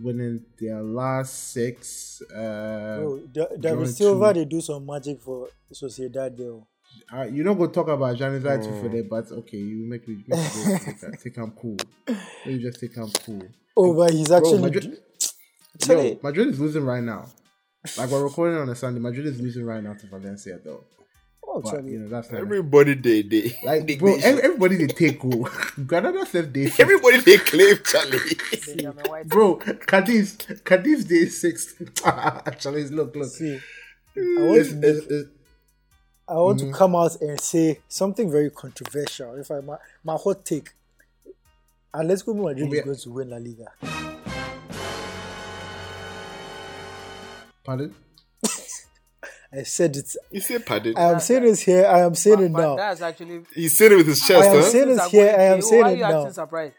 [0.00, 2.20] winning their last six.
[2.22, 3.20] Uh, Bro,
[3.60, 6.50] David Silva, they do some magic for Sociedad there.
[6.52, 6.66] oh.
[7.12, 8.80] Uh, you don't go talk about Januzaj Mm.
[8.82, 11.76] for that, but okay, you make me, make me go take, that- think I'm cool.
[12.46, 13.42] You just think I'm cool.
[13.78, 14.60] Oh, but he's actually.
[14.62, 14.98] Madrid-
[15.74, 17.26] Actually- Yo, Madrid is losing right now.
[17.98, 20.84] Like we're recording on a Sunday, Madrid is losing right now to Valencia though.
[21.56, 21.92] Oh, But Charlie.
[21.92, 24.16] you know that's not Everybody they they like they, bro.
[24.16, 25.48] they- everybody they take goal.
[25.86, 29.24] Granada said they everybody they claim Charlie.
[29.26, 29.56] Bro.
[29.86, 31.74] Cadiz, Cadiz day six.
[32.04, 33.28] Actually, look, look.
[33.30, 33.58] See,
[34.16, 35.30] I want, It's, to, it's, it's,
[36.28, 36.72] I want Mm-hmm.
[36.72, 39.34] to come out and say something very controversial.
[39.34, 40.70] If I my, my hot take,
[41.94, 42.78] Atletico Madrid Yeah.
[42.80, 43.66] is going to win La Liga.
[47.64, 47.94] pardon.
[49.56, 50.14] I said it.
[50.30, 50.96] He said pardon.
[50.96, 51.86] I am saying this here.
[51.86, 52.76] I am saying it now.
[52.76, 53.42] that's actually.
[53.54, 54.42] He said it with his chest.
[54.42, 54.62] I am huh?
[54.62, 55.34] saying this here.
[55.38, 55.60] I am okay.
[55.62, 56.30] saying Why it are you acting now.
[56.30, 56.74] surprised?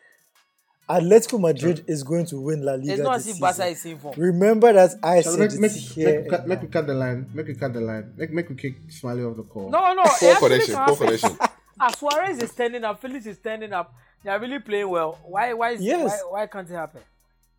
[0.90, 3.40] Atletico Madrid is going to win La Liga It's not this as if.
[3.42, 4.14] Barca is in form.
[4.18, 6.22] Remember that I Shall said make, it make, here.
[6.22, 6.64] make, cut, make now.
[6.64, 7.30] me cut the line.
[7.34, 8.14] Make me cut the line.
[8.16, 9.70] Make make me kick Smiley off the call.
[9.70, 10.04] No, no.
[10.04, 10.76] Poor it actually connection.
[10.76, 11.38] can Poor connection.
[11.80, 13.00] Ah, Suarez is standing up.
[13.00, 13.94] Felix is standing up.
[14.24, 15.20] They are really playing well.
[15.24, 15.54] Why?
[15.54, 15.72] Why?
[15.72, 16.24] Is, Yes.
[16.24, 17.02] why, why can't it happen?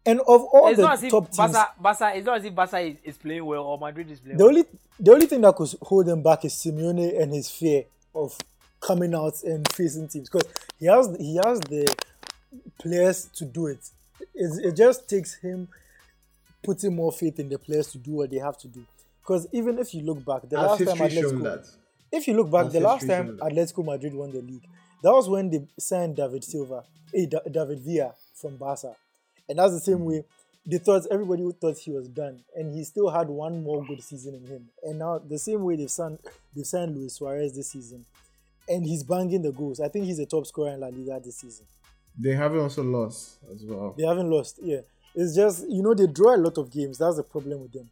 [0.07, 2.13] And of all it's the not as if top teams, Barca, Barca.
[2.17, 4.55] It's not as if Barca is, is playing well or Madrid is playing the well.
[4.55, 4.65] only
[4.99, 7.85] the only thing that could hold them back is Simeone and his fear
[8.15, 8.37] of
[8.81, 11.95] coming out and facing teams because he has he has the
[12.81, 13.81] players to do it.
[14.35, 15.69] It, it just takes him
[16.63, 18.85] putting more faith in the players to do what they have to do.
[19.21, 21.67] Because even if you look back, the Has last time history Atletico, that?
[22.11, 23.39] if you look back, Has the last time?
[23.43, 24.65] Atletico Madrid won the league,
[25.03, 26.83] that was when they signed David Silva,
[27.15, 28.95] eh, Da- David Villa from Barca,
[29.49, 30.25] and that's the same way
[30.69, 34.35] they thought everybody thought he was done, and he still had one more good season
[34.35, 34.69] in him.
[34.83, 36.19] And now the same way they've signed
[36.55, 38.05] they've signed Luis Suarez this season,
[38.69, 39.81] and he's banging the goals.
[39.81, 41.67] I think he's the top scorer in La Liga this season.
[42.19, 43.95] They haven't also lost as well.
[43.97, 44.59] They haven't lost.
[44.63, 44.81] Yeah,
[45.15, 46.99] it's just you know they draw a lot of games.
[46.99, 47.89] That's the problem with them.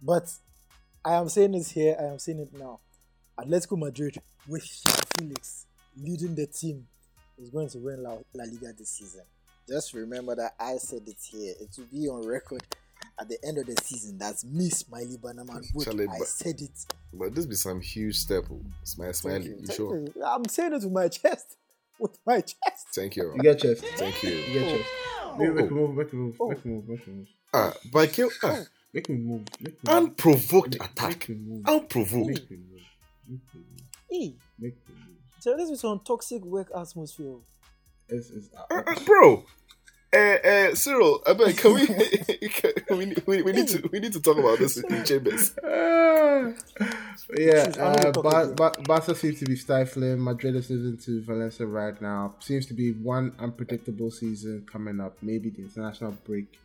[0.00, 0.32] But
[1.04, 1.96] I am saying this here.
[2.00, 2.80] I am saying it now.
[3.38, 4.16] Atletico Madrid
[4.48, 4.64] with
[5.18, 5.66] Felix
[6.00, 6.86] leading the team
[7.38, 9.22] is going to win La, La Liga this season.
[9.68, 11.54] Just remember that I said it here.
[11.60, 12.62] It will be on record
[13.20, 14.18] at the end of the season.
[14.18, 15.64] That's me, Smiley Banaman.
[15.74, 15.84] Wood.
[15.84, 16.70] Charlie, I but- said it.
[17.12, 18.44] But this be some huge step.
[18.52, 18.60] oh.
[18.84, 19.46] Smile, smiley.
[19.46, 19.96] You Thank sure?
[19.98, 20.12] you.
[20.24, 21.56] I'm saying it with my chest.
[21.98, 22.88] With my chest.
[22.94, 23.32] Thank you.
[23.34, 23.82] You get chest.
[23.96, 24.28] Thank you.
[24.28, 24.90] You get chest.
[25.38, 25.96] Make, make me move.
[25.96, 26.36] Make me move.
[26.46, 26.88] Make me move.
[26.90, 27.26] Make me move.
[27.54, 28.28] Ah, but kill.
[28.44, 28.60] Ah,
[28.92, 29.44] Make me move.
[29.60, 29.96] Make me move.
[30.04, 31.28] unprovoked Make attack.
[31.30, 31.66] me move.
[31.66, 32.26] Unprovoked.
[32.28, 32.80] Make me move.
[33.26, 33.80] Make me move.
[34.10, 35.16] Hey, Make me move.
[35.38, 37.36] so this is some toxic work atmosphere.
[38.08, 39.44] It's, it's, uh, bro.
[40.14, 41.86] Uh, uh, Cyril, I beg, can we,
[42.48, 45.52] can, we, we, we need to we need to talk about this in chambers.
[45.62, 45.66] Ah.
[47.36, 50.22] yeah, Jeez, uh, Bar- Bar- Barca seems to be stifling.
[50.22, 52.34] Madrid is losing to Valencia right now.
[52.38, 55.16] Seems to be one unpredictable season coming up.
[55.22, 56.58] Maybe the international break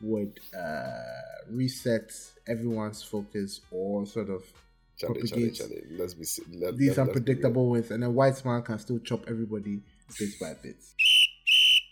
[0.00, 0.88] would uh,
[1.50, 2.12] reset
[2.46, 4.42] everyone's focus or sort of
[4.96, 5.82] Charlie, Charlie, propagate Charlie.
[5.92, 6.26] Let's be
[6.58, 9.80] let, these let, let's be unpredictable wins, and then Whiteman can still chop everybody
[10.18, 10.76] bit by bit.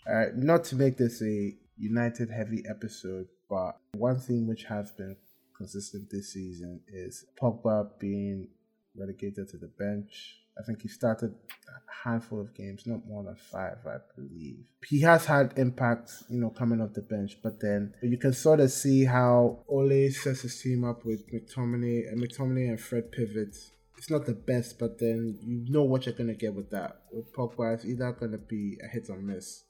[0.09, 5.15] Uh, not to make this a United heavy episode, but one thing which has been
[5.57, 8.47] consistent this season is Pogba being
[8.95, 10.37] relegated to the bench.
[10.59, 11.35] I think he started
[11.67, 14.65] a handful of games, not more than five, I believe.
[14.87, 18.59] He has had impact, you know, coming off the bench, but then you can sort
[18.59, 23.55] of see how Ole sets his team up with McTominay and McTominay and Fred pivot.
[23.97, 27.01] It's not the best, but then you know what you're gonna get with that.
[27.11, 29.63] With Pogba, it's either gonna be a hit or miss.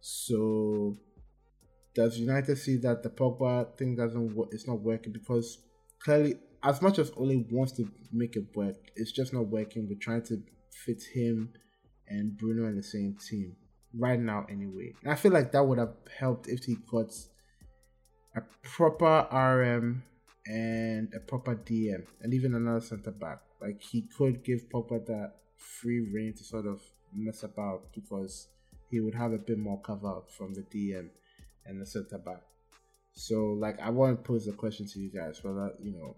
[0.00, 0.96] So
[1.94, 4.48] does United see that the Pogba thing doesn't work?
[4.52, 5.58] It's not working because
[6.02, 9.86] clearly, as much as Ole wants to make it work, it's just not working.
[9.88, 10.42] We're trying to
[10.84, 11.52] fit him
[12.08, 13.56] and Bruno in the same team
[13.98, 14.92] right now, anyway.
[15.02, 17.12] And I feel like that would have helped if he got
[18.36, 20.02] a proper RM
[20.46, 23.38] and a proper DM and even another centre back.
[23.64, 26.82] Like he could give Pogba that free reign to sort of
[27.14, 28.48] mess about because
[28.90, 31.08] he would have a bit more cover from the DM
[31.64, 32.42] and the centre back.
[33.14, 36.16] So like I want to pose a question to you guys whether you know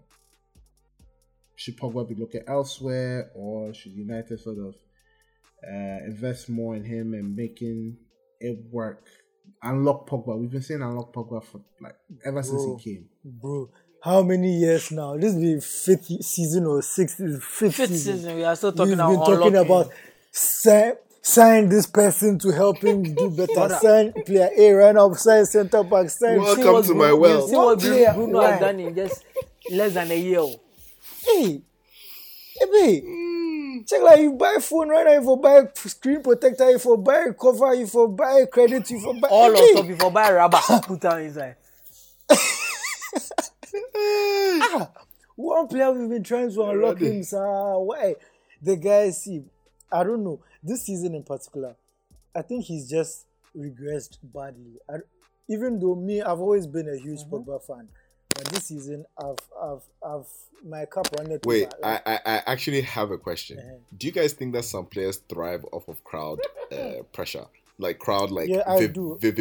[1.55, 4.75] should Pogba be looking elsewhere or should United sort of
[5.67, 7.97] uh, invest more in him and making
[8.39, 9.05] it work?
[9.63, 10.37] Unlock Pogba.
[10.37, 13.09] We've been saying unlock Pogba for like ever since he came.
[13.23, 13.69] Bro,
[14.07, 15.15] how many years now?
[15.17, 18.17] This will be fifth season or sixth fifth, Fifth season.
[18.17, 19.65] season, we are still talking We've about been talking unlocking.
[19.65, 19.91] about
[20.31, 23.53] sign, sign this person to help him do better.
[23.53, 23.75] Brother.
[23.81, 27.15] sign player A right now, sign centre back, sign Welcome See what to my Bruno-
[27.17, 27.41] well.
[27.41, 29.23] You see what What player- Bruno, Bruno has done in just
[29.71, 30.45] less than a year.
[31.25, 31.61] Hey,
[32.59, 33.03] hey, babe.
[33.05, 33.77] Hmm.
[33.85, 37.27] Check like you buy phone right now, you for buy screen protector, you for buy
[37.39, 40.57] cover, you for buy credit, you for buy All hey, on you before buy rubber,
[40.83, 41.55] put down inside.
[45.35, 47.77] One player we've been trying to unlock him, sir.
[47.77, 48.15] Why?
[48.61, 49.43] The guy, see,
[49.91, 50.39] I don't know.
[50.63, 51.75] This season in particular,
[52.35, 54.79] I think he's just regressed badly.
[54.89, 54.95] I,
[55.47, 57.87] even though me, I've always been a huge Pogba fan,
[58.29, 60.27] but this season, I've, I've, I've,
[60.65, 63.59] my cup run Wait, I, I I actually have a question.
[63.59, 63.77] Uh-huh.
[63.95, 66.39] Do you guys think that some players thrive off of crowd
[66.71, 67.45] uh, pressure,
[67.77, 69.17] like crowd, like Yeah, I Viv, do.
[69.21, 69.39] Viv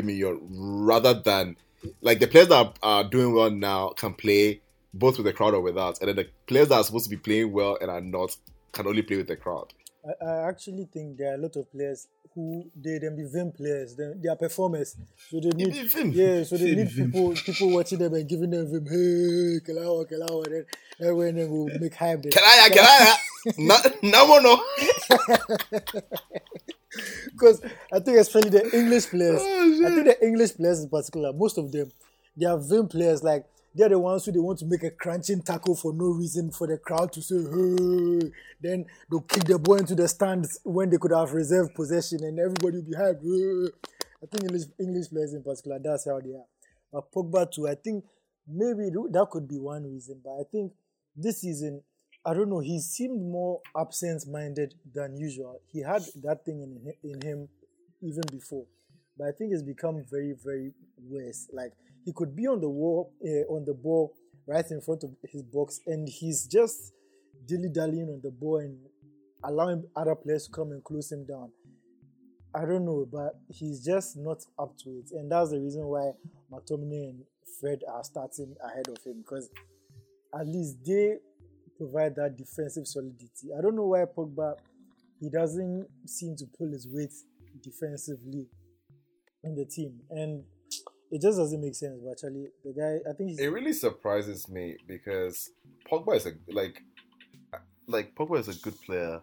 [0.50, 1.56] rather than
[2.00, 4.60] like the players that are doing well now can play
[4.94, 7.16] both with the crowd or without, and then the players that are supposed to be
[7.16, 8.36] playing well and are not
[8.72, 9.72] can only play with the crowd.
[10.04, 13.50] I, I actually think there are a lot of players who they them be Vim
[13.50, 13.96] players.
[13.96, 14.96] They, they are performers,
[15.30, 15.74] so they need
[16.14, 16.44] yeah.
[16.44, 18.84] So they need people people watching them and giving them Vim.
[18.84, 20.44] Hey, Kalawa, Kalawa.
[20.44, 20.66] Then
[21.00, 22.22] everyone then will make hype.
[22.22, 22.32] Then.
[22.32, 22.68] Can I?
[22.68, 23.16] Can
[23.58, 24.62] No, no no.
[27.36, 27.60] Because
[27.92, 31.58] I think especially the English players, Oh, I think the English players in particular, most
[31.58, 31.92] of them,
[32.36, 33.22] they are vain players.
[33.22, 33.44] Like
[33.74, 36.66] they're the ones who they want to make a crunching tackle for no reason for
[36.66, 38.32] the crowd to say, hey.
[38.60, 42.38] Then they'll kick the ball into the stands when they could have reserved possession and
[42.38, 43.22] everybody will be hyped.
[43.22, 43.70] "Hey."
[44.22, 46.46] I think English English players in particular, that's how they are.
[46.90, 48.04] But Pogba too, I think
[48.48, 50.20] maybe that could be one reason.
[50.24, 50.72] But I think
[51.14, 51.82] this season,
[52.26, 55.60] I don't know, he seemed more absent-minded than usual.
[55.68, 57.48] He had that thing in in him
[58.02, 58.66] even before,
[59.16, 60.72] but I think it's become very very
[61.08, 61.48] worse.
[61.52, 61.72] Like
[62.04, 64.12] he could be on the wall uh, on the ball
[64.48, 66.92] right in front of his box, and he's just
[67.46, 68.76] dilly dallying on the ball and
[69.44, 71.52] allowing other players to come and close him down.
[72.52, 76.10] I don't know, but he's just not up to it, and that's the reason why
[76.50, 77.22] McTominay and
[77.60, 79.48] Fred are starting ahead of him because
[80.34, 81.18] at least they
[81.76, 83.48] provide that defensive solidity.
[83.56, 84.56] I don't know why Pogba
[85.20, 87.12] he doesn't seem to pull his weight
[87.62, 88.46] defensively
[89.42, 90.44] in the team, and
[91.10, 91.98] it just doesn't make sense.
[92.02, 95.50] But actually, the guy, I think It really surprises me because
[95.90, 96.82] Pogba is a like
[97.86, 99.20] like Pogba is a good player,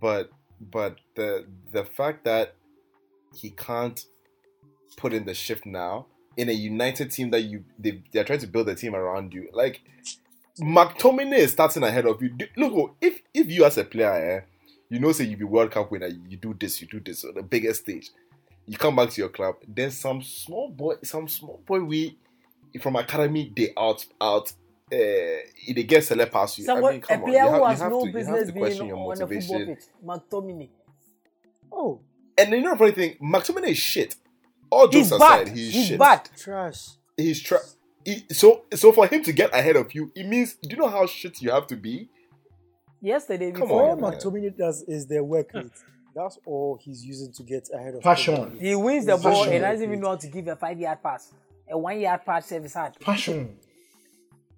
[0.00, 2.54] but but the the fact that
[3.36, 4.04] he can't
[4.96, 6.06] put in the shift now
[6.36, 9.48] in a united team that you they they're trying to build a team around you
[9.52, 9.80] like
[10.60, 12.36] McTominay is starting ahead of you.
[12.56, 14.40] Look, oh, if if you as a player, eh,
[14.88, 17.34] you know, say you be World Cup winner, you do this, you do this on
[17.34, 18.10] the biggest stage.
[18.66, 22.18] You come back to your club, then some small boy, some small boy we
[22.80, 24.52] from academy they out out.
[24.92, 25.40] Uh,
[25.74, 26.64] they get select past you.
[26.64, 28.06] Someone, I mean, come a on, player you have, who you has have no to,
[28.10, 29.66] you have business being question your on a football motivation.
[29.66, 29.84] pitch.
[30.06, 30.68] McTominay.
[31.72, 32.00] oh
[32.38, 34.14] And you know the funny thing, McTominay is shit.
[34.70, 35.56] All jokes He's aside, bad.
[35.56, 35.98] he's, He's shit.
[35.98, 36.28] bad.
[36.36, 36.88] trash.
[37.16, 37.73] He's tra- he,
[38.30, 41.06] so so for him to get ahead of you, it means do you know how
[41.06, 42.08] shit you have to be?
[43.00, 44.12] Yesterday, Come before All on, man.
[44.12, 45.70] McTominay does is their work rate.
[46.14, 48.02] That's all he's using to get ahead of.
[48.02, 48.34] Passion.
[48.34, 48.66] everybody.
[48.68, 51.02] he wins the It's ball and doesn't even know how to give a five yard
[51.02, 51.32] pass.
[51.70, 52.98] A one yard pass service hard.
[53.00, 53.56] Passion,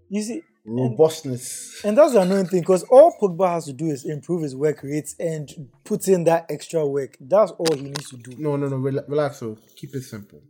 [0.09, 1.81] You see, robustness.
[1.85, 4.83] and that's the annoying thing because all Pogba has to do is improve his work
[4.83, 5.49] rates and
[5.85, 7.17] put in that extra work.
[7.21, 8.37] That's all he needs to do.
[8.39, 8.77] No, no, no.
[8.77, 9.39] Relax.
[9.39, 10.43] So keep it simple.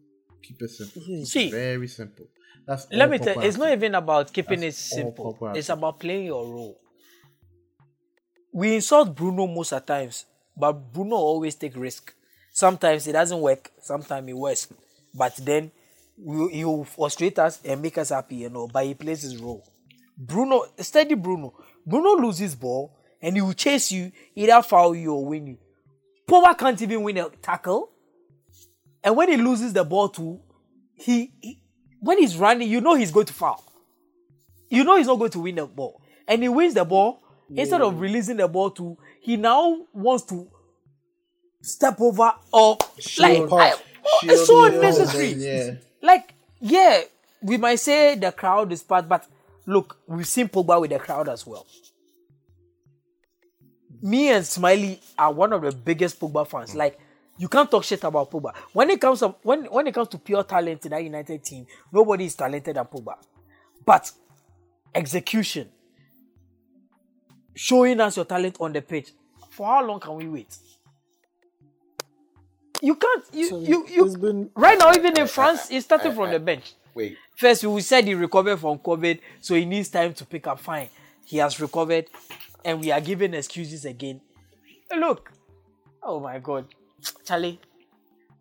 [0.43, 1.03] Keep it simple.
[1.25, 1.51] See.
[1.51, 2.27] very simple.
[2.67, 5.53] That's Let me tell you, it's not even about keeping That's it simple.
[5.55, 6.81] It's about playing your role.
[8.53, 10.25] We insult Bruno most at times,
[10.57, 12.15] but Bruno always take risk.
[12.53, 14.69] Sometimes it doesn't work, sometimes it works.
[15.15, 15.71] But then
[16.17, 19.65] he will frustrate us and make us happy, you know, but he plays his role.
[20.17, 21.53] Bruno, steady Bruno.
[21.85, 25.59] Bruno loses ball and he will chase you, either foul you or win you.
[26.27, 27.91] Pogba can't even win a tackle.
[29.05, 30.41] And when he loses the ball too,
[30.95, 31.61] he, he
[32.01, 33.63] when he's running, you know he's going to foul.
[34.69, 36.01] You know he's not going to win the ball.
[36.29, 37.23] And he wins the ball.
[37.55, 40.49] Instead of releasing the ball to, he now wants to
[41.63, 42.77] step over or
[43.19, 43.75] like I-
[44.05, 45.33] oh, it's so unnecessary.
[45.35, 45.71] yeah.
[46.03, 47.03] Like, yeah,
[47.43, 49.27] we might say the crowd is part, but
[49.65, 51.67] look, we've seen Pogba with the crowd as well.
[54.03, 56.75] me and Smiley are one of the biggest Pogba fans.
[56.75, 56.99] Like
[57.39, 58.55] you can't talk shit about Pogba.
[58.73, 61.67] When it comes to when when it comes to pure talent in that United team,
[61.93, 63.15] nobody is talented than Pogba.
[63.85, 64.11] But
[64.95, 65.69] execution,
[67.55, 69.11] showing us your talent on the pitch.
[69.51, 70.55] For how long can we wait?
[72.83, 73.25] You can't.
[73.33, 74.19] You So you it's you.
[74.19, 76.75] been- right now, even in France, he's starting from the bench.
[76.95, 80.59] Wait, First, we said he recovered from COVID, so he needs time to pick up.
[80.61, 80.89] Fine,
[81.25, 82.07] he has recovered,
[82.65, 84.21] and we are giving excuses again.
[84.95, 85.31] Look,
[86.03, 86.67] oh my God,
[87.25, 87.61] Charlie,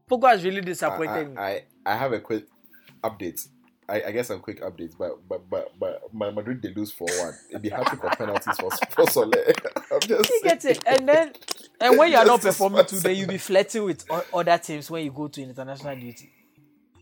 [0.09, 1.37] Pogba has really disappointed me.
[1.37, 2.45] I, I I have a quick
[3.03, 3.47] update.
[3.87, 7.07] I, I guess some quick updates, but but but but my Madrid they lose for
[7.19, 7.33] one.
[7.49, 9.31] It'd be happy for penalties for for Sole.
[9.91, 11.33] I'm just He gets it, and then
[11.79, 15.03] and when you are not performing today, you'll be flirting with o- other teams when
[15.05, 16.31] you go to international duty.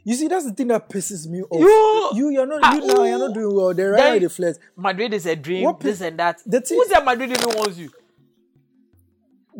[0.06, 1.62] You see, that's the thing that pisses me off.
[1.62, 3.74] You- you, you're not, Ah, you now, you're not doing well.
[3.74, 4.58] They right now Then- they flirt.
[4.76, 6.42] Madrid is a dream, What this and that.
[6.46, 7.90] the thing- Who said Madrid even wants you?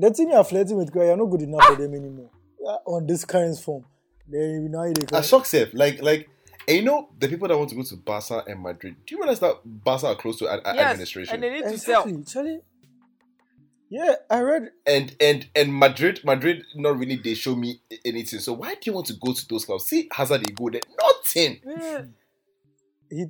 [0.04, 2.30] The thing you're flirting with, girl, you're not good enough for them anymore.
[2.62, 3.86] Yeah, on this current form,
[4.28, 5.24] they now they a can.
[5.24, 5.70] shock self.
[5.74, 6.28] Like like
[6.68, 8.96] and you know the people that want to go to Barca and Madrid.
[9.06, 11.34] Do you realize that Barca are close to ad- ad- Yes, administration?
[11.36, 12.02] and they need to sell.
[12.04, 12.60] Exactly, Charlie.
[13.90, 14.72] Yeah, I read.
[14.86, 17.16] and and and Madrid, Madrid, not really.
[17.16, 18.40] They show me anything.
[18.40, 19.86] So why do you want to go to those clubs?
[19.86, 21.62] See Hazard, they go there, nothing.
[21.66, 22.02] Yeah.
[23.10, 23.26] He,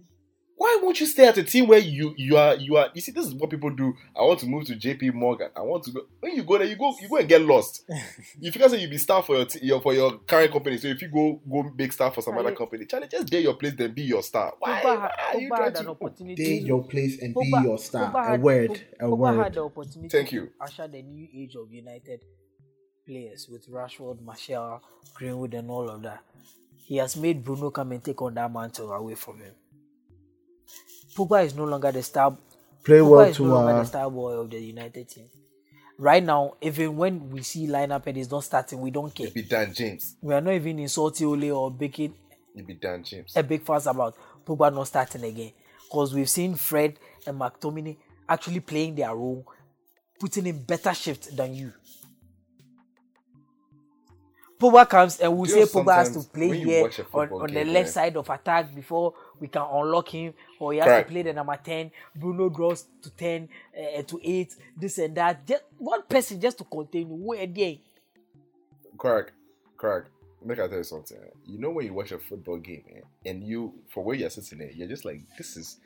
[0.64, 2.88] Why won't you stay at a team where you you are you are?
[2.94, 3.94] You see, this is what people do.
[4.18, 5.50] I want to move to JP Morgan.
[5.58, 6.04] I want to go.
[6.22, 7.84] When you go there, you go you go and get lost.
[7.90, 10.78] if you can say you be staff for your, t- your for your current company,
[10.78, 13.56] so if you go go make staff for some other company, Charlie, just get your
[13.56, 14.54] place, then be your star.
[14.58, 15.92] Why, Pogba, why are you Pogba trying had an to?
[15.92, 16.46] opportunity.
[16.46, 18.14] Stay your place and be your star.
[18.14, 18.82] Pogba A word.
[19.02, 19.44] A Pogba word.
[19.44, 20.50] had the opportunity Thank to you.
[20.62, 22.22] usher the new age of United
[23.06, 24.82] players with Rashford, Martial,
[25.14, 26.24] Greenwood, and all of that.
[26.86, 29.56] He has made Bruno come and take on that mantle away from him.
[31.14, 32.36] Pogba is no longer the star.
[32.84, 35.30] Play Pogba well is no longer uh, the star boy of the United team.
[35.98, 39.28] Right now, even when we see lineup and he's not starting, we don't care.
[39.28, 40.16] You be Dan James.
[40.22, 42.16] We are not even insulting Ole or making
[42.56, 43.34] You be Dan James.
[43.36, 45.52] a big fuss about Pogba not starting again.
[45.84, 46.98] Because we've seen Fred
[47.28, 47.98] and McTominay
[48.28, 49.46] actually playing their role,
[50.20, 51.72] putting in better shift than you.
[54.60, 57.44] Pogba comes and we You say know, Pogba has to play here watch on, football
[57.44, 57.94] on the left yeah.
[57.94, 61.08] side of attack before we can unlock him, or he has Correct.
[61.08, 61.92] to play the number 10.
[62.16, 65.46] Bruno draws to 10, uh, to 8, this and that.
[65.46, 67.08] Just one person just to contain.
[67.10, 67.76] Where there?
[68.98, 69.32] Correct,
[69.78, 70.10] correct.
[70.46, 71.18] Make I tell you something.
[71.18, 71.30] eh.
[71.46, 74.60] You know when you watch a football game eh, and you, for where you're sitting
[74.60, 75.78] there, you're just like, this is.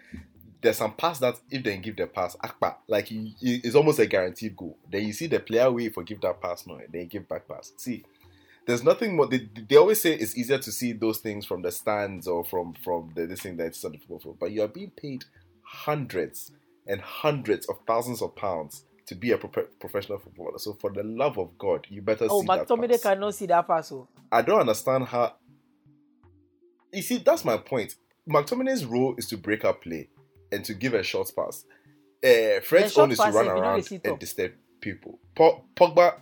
[0.59, 4.57] There's some pass that if they give the pass, akpa, like it's almost a guaranteed
[4.57, 4.75] goal.
[4.91, 7.73] Then you see the player wait for give that pass now, they give back pass.
[7.77, 8.03] See,
[8.67, 9.27] there's nothing more.
[9.27, 12.73] They, they always say it's easier to see those things from the stands or from
[12.83, 15.25] from the this thing that's on the football field, but you are being paid
[15.63, 16.51] hundreds
[16.85, 20.57] and hundreds of thousands of pounds to be a prof- professional footballer.
[20.59, 23.03] So for the love of God, you better Oh, see that McTominay pass.
[23.03, 23.91] cannot see that pass.
[23.91, 24.07] Oh.
[24.31, 25.35] I don't understand how.
[26.93, 27.95] You see, that's my point.
[28.29, 30.09] McTominay's role is to break up play
[30.51, 31.65] and to give a short pass.
[32.23, 35.19] Uh, Fred's own is to run know around and disturb people.
[35.35, 36.15] Po- Pogba,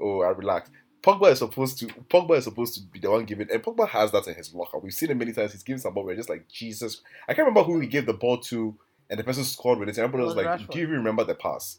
[0.00, 0.70] oh, I relax.
[1.06, 1.86] Pogba is supposed to.
[1.86, 4.78] Pogba is supposed to be the one giving, and Pogba has that in his locker.
[4.78, 5.52] We've seen it many times.
[5.52, 6.04] He's given some ball.
[6.04, 7.00] We're just like Jesus.
[7.28, 8.76] I can't remember who he gave the ball to,
[9.08, 9.96] and the person scored with it.
[9.98, 10.70] And everybody was, was like, Rashford.
[10.72, 11.78] "Do you remember the pass?"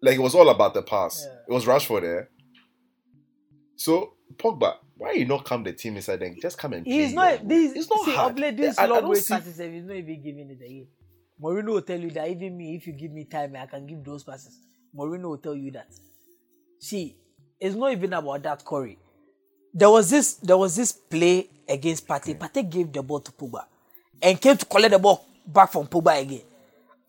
[0.00, 1.26] Like it was all about the pass.
[1.26, 1.38] Yeah.
[1.48, 2.28] It was Rashford there.
[3.74, 6.92] So Pogba, why you not come the team inside and just come and play?
[6.94, 7.48] He's your not.
[7.48, 8.38] This, It's not see, hard.
[8.38, 10.86] late, this I- I long don't see- passes, eh, he's not even giving it again.
[11.42, 14.04] Mourinho will tell you that even me, if you give me time, I can give
[14.04, 14.58] those passes.
[14.96, 15.88] Mourinho will tell you that.
[16.78, 17.16] See,
[17.60, 18.98] it's not even about that, Corey.
[19.72, 20.34] There was this.
[20.34, 22.38] There was this play against Partey.
[22.38, 23.64] Partey gave the ball to Pogba,
[24.22, 26.42] and came to collect the ball back from Pogba again.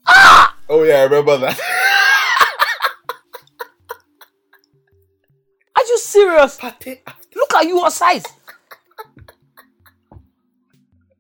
[0.05, 0.55] Ah!
[0.69, 1.59] Oh yeah, I remember that.
[5.75, 6.57] Are you serious?
[6.57, 6.99] Partey,
[7.35, 8.23] Look at your size.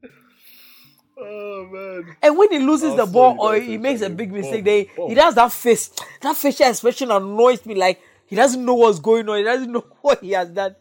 [1.17, 2.15] oh man.
[2.21, 4.89] And when he loses the ball you or he makes a big mistake, bomb, they,
[4.97, 5.09] bomb.
[5.09, 5.91] he does that face.
[6.21, 7.75] That facial expression annoys me.
[7.75, 9.37] Like he doesn't know what's going on.
[9.37, 10.75] He doesn't know what he has done.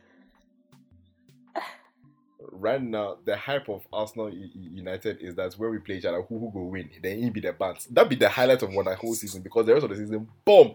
[2.52, 6.04] Right now, the hype of Arsenal U- U- United is that when we play each
[6.04, 6.90] other, who who go win?
[7.02, 7.78] Then he be the band.
[7.90, 10.74] That be the highlight of one whole season because the rest of the season, boom.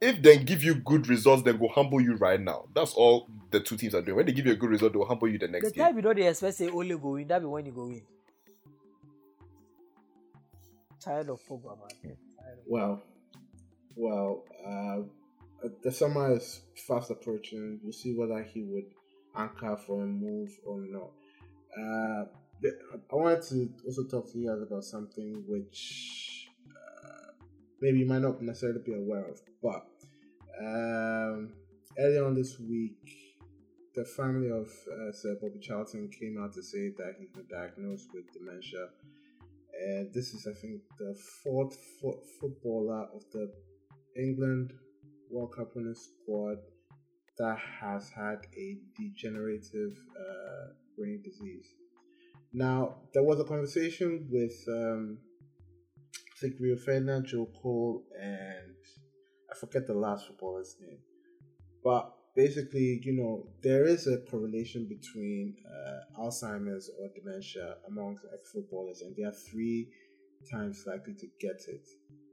[0.00, 2.66] If they give you good results, they go humble you right now.
[2.72, 4.16] That's all the two teams are doing.
[4.16, 5.84] When they give you a good result, they'll humble you the next The game.
[5.86, 7.26] time you know they expect say only go win.
[7.26, 8.02] That be when you go win.
[11.00, 12.16] Tired of Pogba, man.
[12.66, 13.02] Well,
[13.96, 15.02] well, uh,
[15.82, 17.80] the summer is fast approaching.
[17.82, 18.84] We'll see whether he would
[19.36, 21.10] anchor for a move or not.
[21.76, 22.24] Uh,
[22.64, 27.44] I wanted to also talk to you guys about something which uh,
[27.80, 29.40] maybe you might not necessarily be aware of.
[29.62, 29.86] But
[30.60, 31.52] um,
[31.98, 32.96] earlier on this week,
[33.94, 38.08] the family of uh, Sir Bobby Charlton came out to say that he's been diagnosed
[38.12, 38.88] with dementia.
[39.80, 43.52] And this is, I think, the fourth fo- footballer of the
[44.16, 44.72] England
[45.30, 46.58] World Cup winning squad
[47.38, 51.66] that has had a degenerative uh, brain disease.
[52.52, 55.18] Now, there was a conversation with um,
[56.58, 58.74] Rio Ferdinand, Joe Cole, and
[59.50, 60.98] I forget the last footballer's name.
[61.84, 68.52] But basically, you know, there is a correlation between uh, Alzheimer's or dementia amongst ex
[68.52, 69.88] footballers, and they are three
[70.50, 71.86] times likely to get it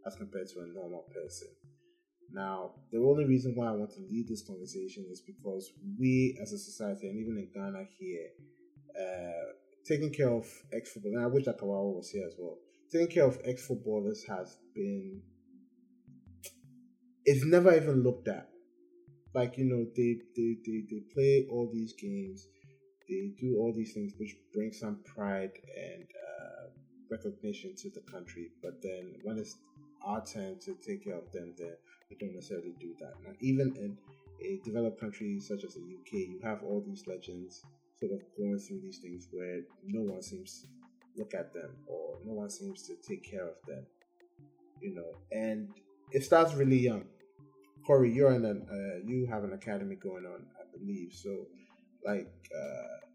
[0.05, 1.47] as compared to a normal person.
[2.35, 6.51] Now, the only reason why I want to lead this conversation is because we as
[6.51, 8.27] a society, and even in Ghana here,
[8.99, 9.53] uh,
[9.87, 12.57] taking care of ex footballers, and I wish Akawawa was here as well,
[12.91, 15.21] taking care of ex footballers has been,
[17.23, 18.49] it's never even looked at.
[19.33, 22.47] Like, you know, they, they, they, they play all these games,
[23.07, 26.67] they do all these things which bring some pride and uh,
[27.09, 29.55] recognition to the country, but then when it's
[30.05, 31.75] our turn to take care of them, then
[32.19, 33.13] we don't necessarily do that.
[33.23, 33.97] Now, even in
[34.41, 37.63] a developed country such as the UK, you have all these legends
[37.99, 40.67] sort of going through these things where no one seems to
[41.17, 43.85] look at them or no one seems to take care of them,
[44.81, 45.17] you know.
[45.31, 45.69] And
[46.11, 47.05] it starts really young.
[47.85, 51.13] Corey, you're in an uh, you have an academy going on, I believe.
[51.13, 51.47] So,
[52.03, 53.05] like, uh,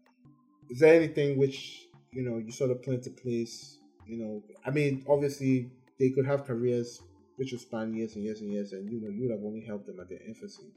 [0.69, 3.77] is there anything which you know you sort of put into place?
[4.07, 7.01] You know, I mean, obviously they could have careers
[7.41, 9.65] which will span years and years and years, and you know you would have only
[9.65, 10.71] helped them at their infancy.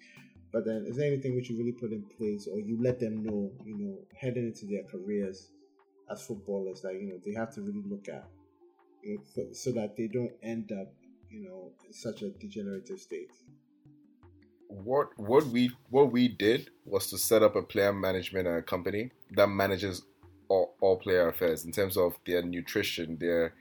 [0.50, 3.22] But then, is there anything which you really put in place, or you let them
[3.22, 5.50] know, you know, heading into their careers
[6.10, 8.26] as footballers, that you know they have to really look at,
[9.02, 10.90] you know, so that they don't end up,
[11.28, 13.32] you know, in such a degenerative state.
[14.68, 19.10] What what we what we did was to set up a player management uh, company
[19.32, 20.00] that manages
[20.48, 23.52] all, all player affairs in terms of their nutrition, their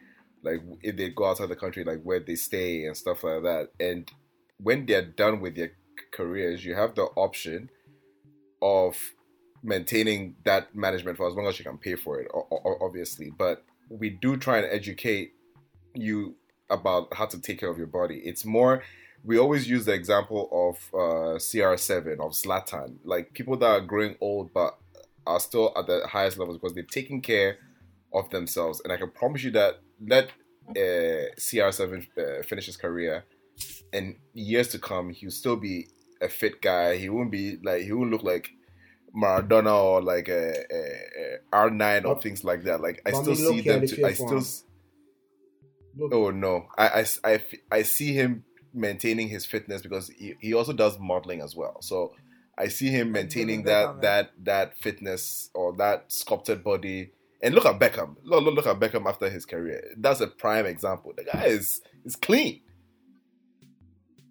[0.43, 3.69] like if they go outside the country, like where they stay and stuff like that.
[3.79, 4.09] And
[4.57, 5.71] when they're done with their
[6.11, 7.69] careers, you have the option
[8.61, 8.97] of
[9.63, 12.27] maintaining that management for as long as you can pay for it,
[12.81, 13.31] obviously.
[13.35, 15.33] But we do try and educate
[15.93, 16.35] you
[16.69, 18.21] about how to take care of your body.
[18.23, 18.83] It's more,
[19.23, 24.15] we always use the example of uh, CR7, of Zlatan, like people that are growing
[24.19, 24.77] old but
[25.25, 27.57] are still at the highest levels because they've taken care
[28.13, 28.81] of themselves.
[28.83, 30.29] And I can promise you that let
[30.69, 33.25] uh, CR7 uh, finish his career,
[33.91, 35.87] in years to come, he'll still be
[36.21, 36.97] a fit guy.
[36.97, 38.49] He won't be like he won't look like
[39.15, 42.81] Maradona or like a, a, a R9 or things like that.
[42.81, 43.85] Like I still see them.
[43.85, 44.43] To, I still.
[46.11, 48.43] Oh no, I, I, I, I see him
[48.73, 51.77] maintaining his fitness because he, he also does modeling as well.
[51.81, 52.13] So
[52.57, 57.11] I see him maintaining that that that fitness or that sculpted body.
[57.43, 58.15] And look at Beckham.
[58.23, 59.93] Look, look, look at Beckham after his career.
[59.97, 61.11] That's a prime example.
[61.15, 62.61] The guy is is clean.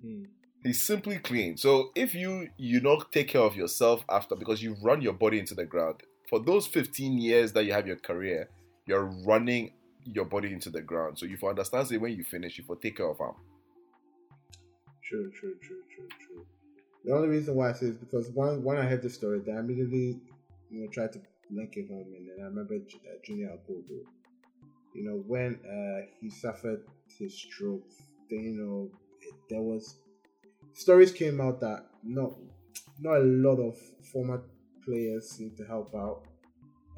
[0.00, 0.24] Hmm.
[0.64, 1.58] He's simply clean.
[1.58, 5.38] So if you you not take care of yourself after because you run your body
[5.38, 8.48] into the ground for those 15 years that you have your career,
[8.86, 11.18] you're running your body into the ground.
[11.18, 13.34] So you for understand say when you finish, you for take care of him.
[15.04, 16.46] True, true, true, true, true.
[17.04, 19.58] The only reason why I say is because when when I heard the story, I
[19.58, 20.18] immediately
[20.70, 21.20] you know tried to
[21.54, 24.00] link it home, and I remember uh, Junior Agogo.
[24.94, 26.84] You know when uh, he suffered
[27.18, 27.88] his stroke,
[28.30, 28.90] then you know
[29.20, 29.96] it, there was
[30.74, 32.32] stories came out that not
[33.00, 33.76] not a lot of
[34.12, 34.42] former
[34.84, 36.22] players seem to help out,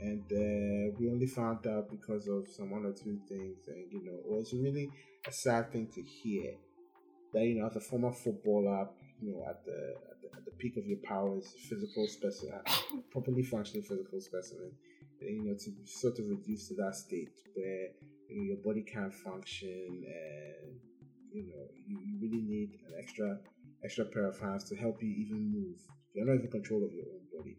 [0.01, 4.05] and uh, we only found out because of some one or two things, and you
[4.05, 4.91] know it was really
[5.27, 6.55] a sad thing to hear
[7.33, 8.89] that you know as a former footballer,
[9.21, 12.61] you know at the at the, peak of your powers, physical specimen,
[13.11, 14.72] properly functioning physical specimen,
[15.20, 17.89] you know to sort of reduce to that state where
[18.28, 20.76] you know, your body can't function and
[21.32, 23.39] you know you, really need an extra
[23.85, 25.76] extra pair of hands to help you even move.
[26.14, 27.59] You're not in control of your own body.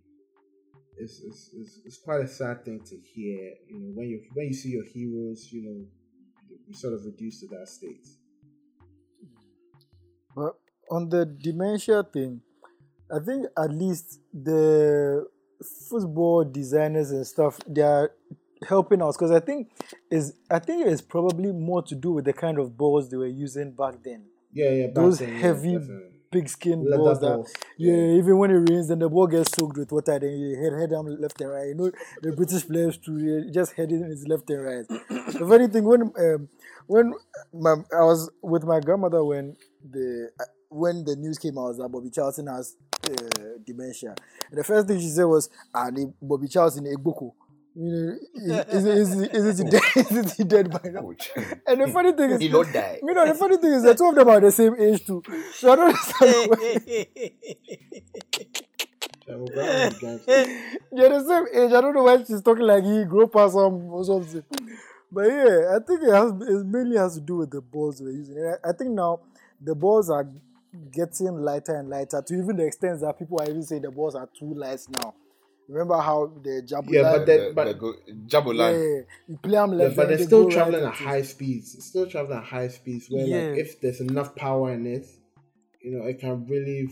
[0.97, 3.51] It's, it's, it's, it's, quite a sad thing to hear.
[3.67, 5.86] You know, when you when you see your heroes, you know,
[6.67, 8.07] you sort of reduce to that state.
[10.34, 10.53] But
[10.89, 12.41] on the dementia thing,
[13.12, 15.28] I think at least the
[15.89, 18.12] football designers and stuff they are
[18.68, 19.70] helping us because I think
[20.10, 23.28] is I think it's probably more to do with the kind of balls they were
[23.28, 24.26] using back then.
[24.51, 25.80] Yeah, yeah, those then, heavy yeah,
[26.32, 27.53] big skin Leather balls that balls.
[27.78, 30.56] Yeah, yeah, even when it rains then the ball gets soaked with water then you
[30.56, 31.68] head head down left and right.
[31.68, 31.91] You know
[32.22, 34.88] the British players too just heading is left and right.
[34.88, 36.49] the funny thing when um,
[36.88, 37.14] when
[37.53, 39.56] my, I was with my grandmother when
[39.89, 40.30] the
[40.70, 42.76] when the news came out that Bobby Charlton has
[43.10, 44.16] uh, dementia.
[44.49, 47.32] And the first thing she said was, "Ah, the Bobby Charlton Egboko."
[47.78, 49.82] You know, is, is, is, is, it dead?
[49.95, 51.12] is it dead by now?
[51.68, 52.99] And the funny thing is, He not die.
[53.03, 55.22] you know, the funny thing is the two of them are the same age too.
[55.53, 56.49] So I don't understand.
[56.49, 57.32] why-
[59.28, 60.45] Jamal Brown is gangster.
[60.91, 61.74] They're the same age.
[61.74, 64.43] I don't know why she's talking like he grew past some or something.
[65.12, 68.12] But yeah, I think it has it mainly has to do with the balls we're
[68.12, 68.38] using.
[68.38, 69.20] And I, I think now
[69.62, 70.28] the balls are
[70.91, 74.15] getting lighter and lighter to even the extent that people are even saying the balls
[74.15, 75.13] are too light now.
[75.67, 77.95] Remember how the Jabula, Yeah, but The- then- but- the go-
[78.28, 78.71] Jabulan.
[78.71, 81.21] yeah, you play them Yeah, but they're they still go right traveling at at high
[81.23, 81.76] speeds.
[81.76, 83.49] It's still traveling at high speeds where Yeah.
[83.49, 85.07] like if there's enough power in it,
[85.82, 86.91] you know, it can really f-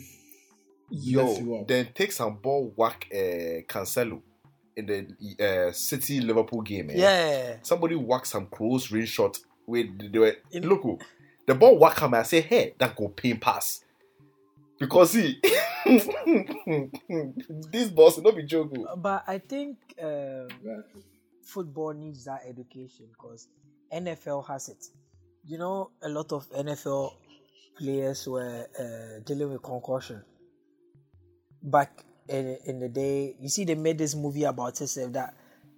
[0.89, 1.19] mess you
[1.51, 1.67] Yo, up.
[1.67, 4.21] then take some ball whack uh, Cancelo
[4.75, 6.89] in the uh, City Liverpool game.
[6.89, 6.93] Eh?
[6.97, 7.57] Yeah.
[7.61, 10.97] Somebody whack some close range shot with they were In- look oh,
[11.47, 12.13] the ball whack him.
[12.13, 13.83] I say, hey, that go pin pass.
[14.79, 15.39] Because see,
[17.71, 18.85] this boss will not be joking.
[18.97, 21.03] But I think um, Exactly.
[21.43, 23.47] football needs that education because
[23.93, 24.85] NFL has it.
[25.45, 27.13] You know, a lot of NFL
[27.77, 30.23] players were uh, dealing with concussion.
[31.61, 35.33] Back in, in the day, you see, they made this movie about itself that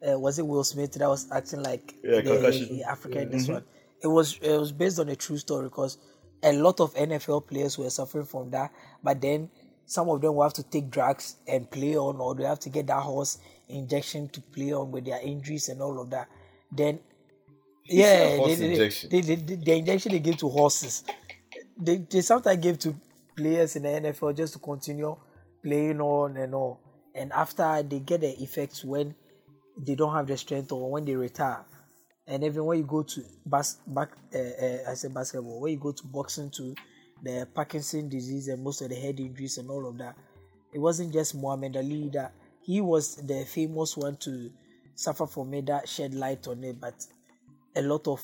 [0.08, 3.48] uh, was it Will Smith that was acting like Yeah, the, the African in this
[3.48, 3.64] one.
[4.06, 5.98] It was it was based on a true story because
[6.44, 8.72] a lot of NFL players were suffering from that,
[9.04, 9.50] but then
[9.88, 12.70] some of them will have to take drugs and play on, or they have to
[12.70, 16.28] get that horse injection to play on with their injuries and all of that.
[16.72, 17.00] Then,
[17.86, 19.10] yeah, they- they- injection.
[19.10, 19.22] they-
[19.56, 21.04] the injection they give to horses,
[21.78, 22.96] they, they sometimes give to
[23.36, 25.16] players in the NFL just to continue
[25.64, 26.78] playing on and on.
[27.16, 29.16] And after they get the effects when
[29.78, 31.66] they don't have the strength or when they retire.
[32.28, 35.80] And even when you go to bas- back, uh, uh, I said basketball, when you
[35.80, 36.74] go to boxing to
[37.22, 40.16] the Parkinson disease and most of the head injuries and all of that,
[40.74, 44.52] it wasn't just Muhammad Ali that he was the famous one to
[44.96, 47.06] suffer from it that shed light on it, but
[47.76, 48.24] a lot of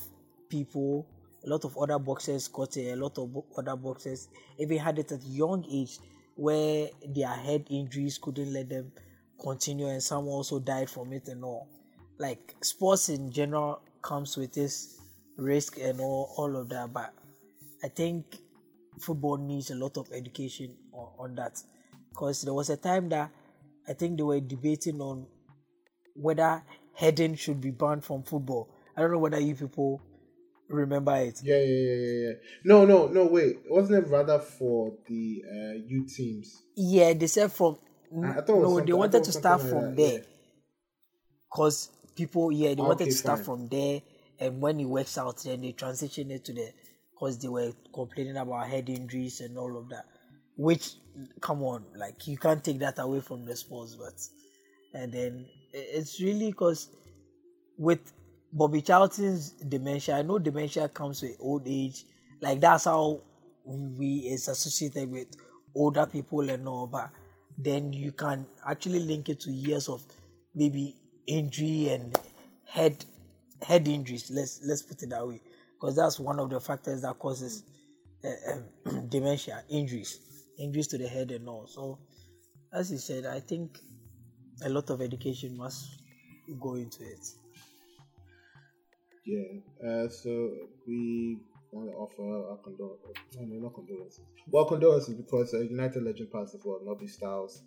[0.49, 1.05] people,
[1.45, 5.11] a lot of other boxers got it, a lot of other boxers even had it
[5.11, 5.99] at young age
[6.35, 8.91] where their head injuries couldn't let them
[9.39, 11.67] continue and some also died from it and all.
[12.17, 14.99] Like sports in general comes with this
[15.37, 17.13] risk and all, all of that, but
[17.83, 18.37] I think
[18.99, 21.61] football needs a lot of education on, on that
[22.09, 23.31] because there was a time that
[23.87, 25.25] I think they were debating on
[26.15, 28.69] whether heading should be banned from football.
[28.95, 30.01] I don't know whether you people
[30.67, 31.41] remember it.
[31.43, 32.33] Yeah, yeah, yeah, yeah, yeah.
[32.63, 33.25] No, no, no.
[33.25, 36.61] Wait, wasn't it rather for the uh, youth teams?
[36.75, 37.77] Yeah, they said from
[38.23, 40.19] I- I thought it was no, they wanted to start like from that, there yeah.
[42.15, 43.45] People, yeah, they wanted Okay, to start fine.
[43.45, 44.01] from there,
[44.39, 46.71] and when it works out, then they transition it to the
[47.11, 50.05] because they were complaining about head injuries and all of that.
[50.57, 50.93] Which,
[51.39, 54.13] come on, like you can't take that away from the sports, but
[54.99, 56.89] and then it's really because
[57.77, 58.13] with
[58.53, 62.05] Bobby Charlton's dementia, I know dementia comes with old age.
[62.41, 63.21] Like that's how
[63.65, 65.27] we is associated with
[65.75, 67.09] older people and all, but
[67.57, 70.03] then you can actually link it to years of
[70.55, 70.95] maybe
[71.31, 72.17] injury and
[72.65, 73.05] head
[73.61, 74.29] head injuries.
[74.29, 75.41] Let's let's put it that way,
[75.73, 77.63] because that's one of the factors that causes
[78.23, 80.19] uh, um, dementia, injuries,
[80.59, 81.67] injuries to the head and all.
[81.67, 81.99] So,
[82.73, 83.77] as you said, I think
[84.63, 86.01] a lot of education must
[86.59, 87.25] go into it.
[89.25, 89.87] Yeah.
[89.87, 90.51] Uh, so
[90.87, 91.37] we
[91.71, 93.07] want to offer our condolences.
[93.37, 94.25] No, no, not condolences.
[94.47, 96.81] Well, condolences because uh, United legend passed as well.
[96.83, 97.61] Nobby Stiles,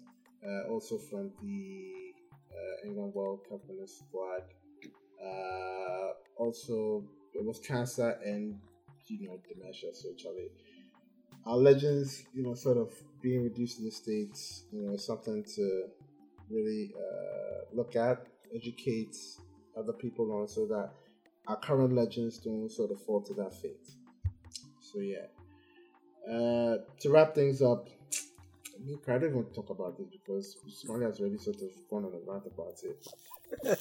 [0.47, 2.04] uh, also from the
[2.55, 4.43] uh, England World Cup winners squad.
[5.23, 8.59] Uh, also, it was cancer and
[9.07, 9.95] you know dementia.
[9.95, 10.51] So Charlie,
[11.47, 15.85] our legends, you know, sort of being reduced to the states, you know, something to
[16.51, 19.17] really uh, look at, educate
[19.77, 20.91] other people on, so that
[21.47, 23.89] our current legends don't sort of fall to that fate.
[24.81, 25.27] So yeah.
[26.31, 27.89] Uh, to wrap things up,
[28.77, 31.57] I mean, I don't even want to talk about this because Somalia has already sort
[31.57, 33.07] of gone on a rant about it.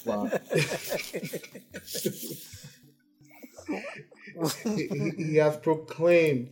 [0.04, 0.40] But
[4.76, 6.50] he, he- he has proclaimed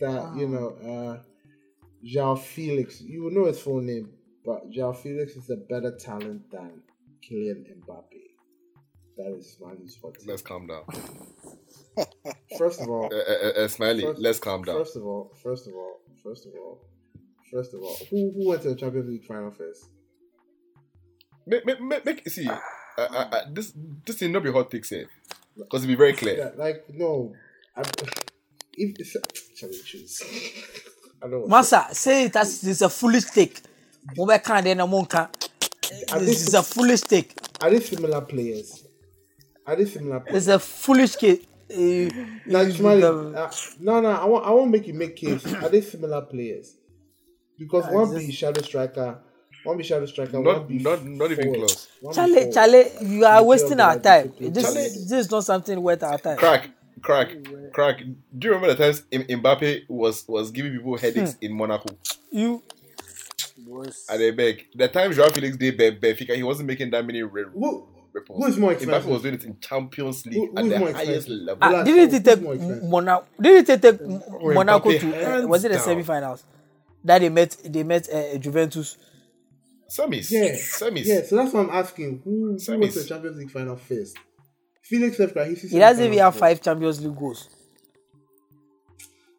[0.00, 1.22] that you know uh,
[2.04, 3.00] João Felix.
[3.00, 4.10] You will know his full name,
[4.44, 6.82] but João Felix is a better talent than
[7.24, 8.22] Kylian Mbappe.
[9.16, 10.28] That is Smiley's hot take.
[10.28, 10.84] Let's calm down.
[12.56, 14.76] First of all, Uh, uh, uh, Smiley, First- let's calm down.
[14.76, 16.80] First of all, first of all, first of all,
[17.52, 19.86] first of all, who who went to the Champions League final first?
[21.46, 22.58] Make, make, make, make see, uh,
[22.98, 23.72] uh, uh, this
[24.04, 25.06] this thing not be hot take say,
[25.56, 26.36] because to be very clear.
[26.36, 27.32] Yeah, like no,
[27.76, 27.82] I,
[28.74, 29.16] if
[29.56, 30.22] Charlie choose.
[31.22, 31.56] I don't know.
[31.56, 33.60] Masa, say it as it's a foolish take.
[34.16, 35.28] Mobile can't then monka.
[36.20, 37.34] This is a foolish take.
[37.60, 38.84] Are they similar players?
[39.66, 40.48] Are they similar players?
[40.48, 41.44] It's a foolish case.
[41.70, 42.08] Uh,
[42.46, 45.44] Like, Smiley, uh, no, no, I want, I want to make you make case.
[45.54, 46.77] Are they similar players?
[47.58, 49.18] Because one be shadow striker,
[49.64, 51.88] one be shadow striker, Not- one be not- not even close.
[52.00, 52.52] One Charlie, forward.
[52.54, 54.32] Charlie, you are wasting our time.
[54.32, 54.50] Charlie.
[54.50, 56.36] This, this is not something worth our time.
[56.38, 56.70] Crack,
[57.02, 57.34] crack,
[57.72, 57.98] crack.
[58.38, 61.44] Do you remember the times M- Mbappe was was giving people headaches Hmm.
[61.44, 61.88] in Monaco?
[62.30, 62.62] You
[64.08, 64.66] At the beg.
[64.74, 67.86] The time Joao Felix did Ben- Benfica, he wasn't making that many re- Who,
[68.28, 68.88] who is more expensive?
[68.88, 69.10] Mbappe expensive?
[69.10, 71.58] was doing it in Champions League Who- at the highest level.
[71.60, 72.82] ah, didn't it take who's?
[72.82, 73.26] Monaco?
[73.40, 74.00] Didn't it take
[74.42, 75.42] Monaco to?
[75.44, 75.84] Uh, was it the down.
[75.84, 76.44] semi-finals
[77.04, 77.56] that they met?
[77.64, 78.96] They met uh, Juventus.
[79.90, 80.30] Semis.
[80.30, 81.04] Yeah, Semis.
[81.06, 81.22] yeah.
[81.22, 82.20] So that's what I'm asking.
[82.24, 82.94] Who, who was Semis.
[82.94, 84.18] the Champions League final first?
[84.82, 85.18] Felix?
[85.18, 87.48] He's He doesn't even have five Champions League goals.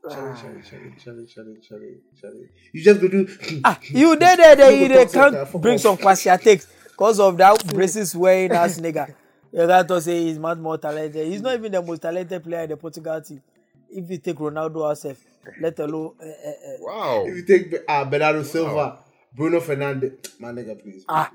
[0.07, 2.49] Charlie, Charlie, Charlie, Charlie, Charlie, Charlie, Charlie.
[2.71, 3.27] You just go do.
[3.63, 8.15] Ah, you there, there, there, You can't bring some Kwasia takes because of that braces
[8.15, 9.13] wearing ass nigga.
[9.51, 11.27] You got to say he's much more talented.
[11.27, 13.41] He's not even the most talented player in the Portugal team.
[13.89, 15.17] If you take Ronaldo herself,
[15.61, 17.25] let alone uh, uh, uh, Wow.
[17.27, 18.99] If you take uh, Bernardo Silva,
[19.35, 21.03] Bruno Fernandes, my nigga, please.
[21.09, 21.31] ah.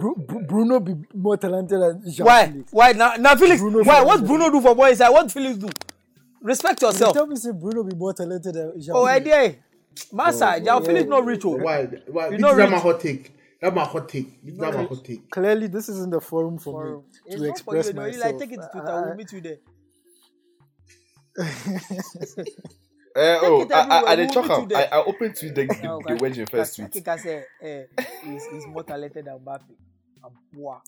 [0.00, 2.46] Bru- Bru- Bruno be more talented than Jean Why?
[2.46, 2.72] Felix.
[2.72, 3.14] Why now?
[3.16, 4.02] Now Felix, Bruno why?
[4.02, 4.26] What Fernandes.
[4.26, 4.98] Bruno do for boys?
[5.00, 5.68] What Felix do?
[6.40, 7.12] Respect You yourself.
[7.12, 9.56] tell me say Bruno be more talented than Jean Oh, idea.
[10.12, 11.44] Massa, Jean Felix not rich.
[11.44, 11.56] oh.
[11.58, 11.84] Why?
[12.08, 12.24] Why?
[12.26, 13.32] You This know is not my hot take.
[13.60, 14.42] That's my hot take.
[14.42, 15.30] This is not my hot take.
[15.30, 17.02] Clearly, this isn't the forum for Forum.
[17.02, 18.02] me It's to not for you, express no.
[18.04, 18.24] You myself.
[18.32, 18.90] Like, take it to Twitter.
[18.90, 19.58] I- We'll meet you there.
[23.16, 24.60] Uh, oh, it I, I, everywhere, I, did we'll check meet out.
[24.60, 24.94] you there.
[24.94, 26.14] I, I opened to the, the, the okay.
[26.14, 27.06] wedge in first Like, tweet.
[27.06, 27.82] like I say, eh,
[28.24, 29.60] he's, he's more talented than Mbappe.
[30.22, 30.80] Abua.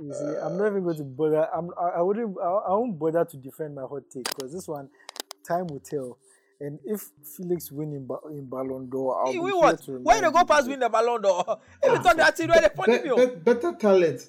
[0.00, 1.48] You see, I'm not even going to bother.
[1.52, 2.36] I'm, I, I wouldn't.
[2.40, 4.88] I, I won't bother to defend my hot take because this one,
[5.46, 6.18] time will tell.
[6.60, 9.82] And if Felix win in, ba- in Ballon d'Or, I'll Hey, be we here what?
[9.82, 11.58] to Why they remind go you past that- win the Ballon d'Or?
[11.82, 13.14] If you talk that thing, where they funny Be- me?
[13.16, 13.36] be- oh.
[13.36, 14.26] better talent.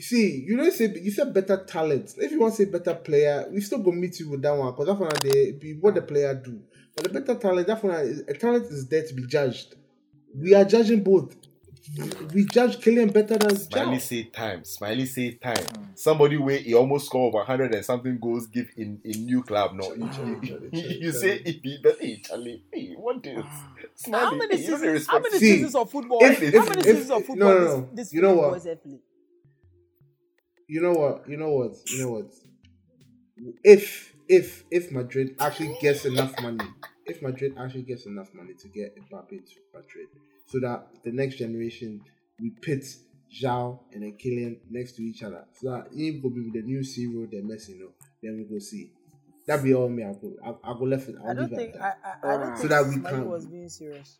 [0.00, 2.14] See, you don't say you said better talent.
[2.18, 4.72] If you want to say better player, we still gonna meet you with that one
[4.72, 6.60] because that one they be what the player do.
[6.96, 9.76] But the better talent, that one is, a talent is there to be judged.
[10.36, 11.36] We are judging both.
[12.32, 14.00] We judge Kylian better than Smiley João.
[14.00, 14.64] say time.
[14.64, 15.64] Smiley say time.
[15.94, 19.74] Somebody where he almost score over hundred and something goals give in in new club.
[19.74, 22.62] No, you, Charlie, you, Charlie, Charlie, you say if he better, hey, Charlie.
[22.72, 23.38] Hey, what this?
[23.46, 23.68] Ah.
[23.94, 25.06] Smiley, How many hey, you don't seasons?
[25.06, 26.18] How many seasons of football?
[26.22, 27.88] if- how many if- seasons of football no, this, no.
[27.92, 28.62] this You know Philippe what?
[30.68, 30.76] Boys have played?
[30.76, 31.28] You know what?
[31.28, 31.72] You know what?
[31.90, 32.32] You know what?
[33.62, 36.64] If if if Madrid actually gets enough money,
[37.06, 40.06] if Madrid actually gets enough money to get Mbappe to Madrid,
[40.46, 42.00] so that the next generation
[42.40, 42.84] we pit
[43.32, 46.82] João and then Kylian next to each other, so that he will be the new
[46.84, 47.90] zero, the Messi, you know,
[48.22, 48.90] then we go see.
[49.46, 50.04] That be all me.
[50.04, 51.16] I go, I, I go left it.
[51.22, 52.18] I'll I don't leave think it I, that.
[52.22, 54.18] I, I don't So think that we Smiley can- was being serious.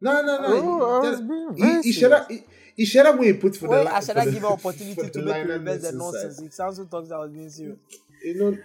[0.00, 0.46] No, no, no.
[0.48, 2.28] Oh, I he- was being he, very he should have.
[2.28, 2.40] He,
[2.76, 3.94] he should have when he put for Well, the.
[3.94, 6.36] I should for have given an opportunity to make Lionel reverse the Messi nonsense.
[6.36, 6.46] side.
[6.46, 7.78] If Samsung talks, I was being serious.
[8.24, 8.58] you know,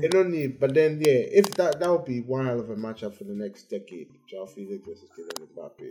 [0.00, 0.60] you don't need.
[0.60, 3.34] But then, yeah, if that that would be one hell of a matchup for the
[3.34, 5.90] next decade, Joao Felix versus Kylian Mbappe.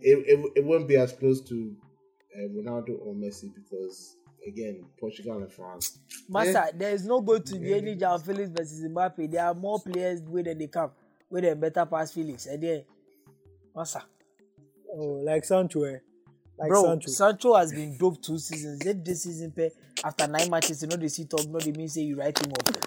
[0.00, 1.74] It, it, it wouldn't be as close to
[2.36, 4.16] uh, Ronaldo or Messi because
[4.46, 5.98] again, Portugal and France.
[6.28, 9.30] Master, there is no going to be any Jean Felix versus Mbappe.
[9.30, 10.90] There are more players where than they come,
[11.28, 12.46] where they better pass Felix.
[12.46, 12.84] And then,
[13.74, 14.02] Master,
[14.98, 15.98] Oh, like Sancho, eh?
[16.58, 17.10] Like bro, Sancho.
[17.10, 18.78] Sancho has been dope two seasons.
[18.78, 19.70] Then this season, pay
[20.02, 22.52] after nine matches, you know they see talk, no they mean say you write him
[22.52, 22.62] off.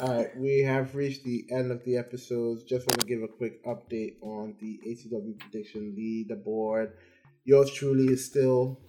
[0.00, 2.62] All right, we have reached the end of the episodes.
[2.62, 6.92] Just want to give a quick update on the ATW prediction leaderboard.
[7.44, 8.80] Yours truly is still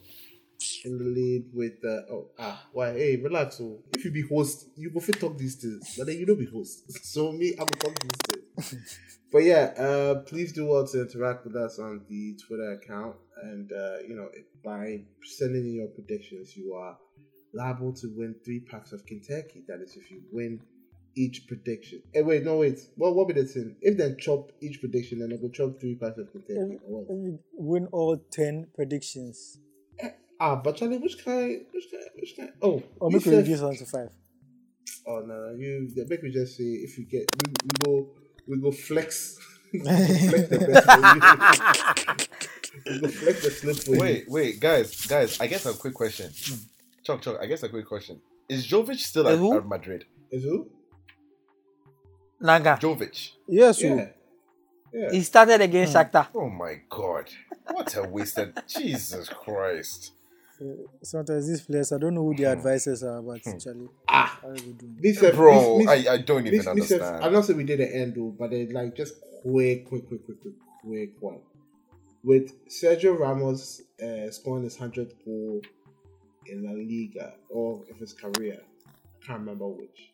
[0.84, 4.68] in the lead with the oh ah why hey relax oh if you be host
[4.76, 7.66] you go fit talk these things but then you don't be host so me I'm
[7.66, 12.01] gonna talk these things but yeah uh please do well to interact with us on
[12.10, 14.30] the Twitter account and uh you know
[14.64, 16.97] by sending in your predictions you are
[17.53, 20.62] liable to win three packs of Kentucky that is if you win
[21.16, 22.01] each prediction.
[22.14, 22.80] Hey, wait, no, wait.
[22.95, 23.76] What what be the thing?
[23.82, 26.53] If then chop each prediction, then they go chop three packs of Kentucky.
[26.53, 29.60] If, if you win all 10 predictions,
[30.40, 31.66] Ah, but Charlie, which kind?
[31.74, 32.04] Which kind?
[32.16, 32.52] Which kind?
[32.62, 34.10] Oh, or you make we said- reduce one to 5.
[35.08, 35.90] Oh no, no, you.
[35.96, 38.10] The make me just say if you get, we, we go,
[38.48, 39.38] we go flex.
[39.74, 41.00] we go flex the best for
[42.90, 42.94] you.
[42.96, 44.00] we go flex the slip for you.
[44.00, 45.40] Wait, wait, guys, guys.
[45.40, 46.32] I guess a quick question.
[47.04, 47.38] Chuck, Chuck.
[47.42, 48.22] I guess a quick question.
[48.48, 50.06] Is Jovic still at, at Madrid?
[50.32, 50.70] Is who?
[52.42, 52.78] Naga.
[52.82, 53.32] Jovic.
[53.48, 53.96] Yes, Yeah.
[53.96, 54.08] yeah.
[54.92, 55.12] Yeah.
[55.12, 56.28] He started against Shakhtar.
[56.34, 57.30] Oh my god.
[57.70, 60.14] What a wasted Jesus Christ.
[61.01, 64.39] Sometimes these players, I don't know who their advisors are, but Charlie, Ah.
[64.41, 64.97] how are we doing?
[64.99, 67.24] This, uh, Bro, this- this- I, I don't even This, this is, understand.
[67.24, 70.26] I'm not saying we did an end though, but it like just quick, quick, quick,
[70.26, 70.53] quick, quick,
[70.84, 71.39] quick one.
[72.24, 75.62] With Sergio Ramos uh, scoring his hundredth goal
[76.47, 80.12] in La Liga, or if it's career, I can't remember which.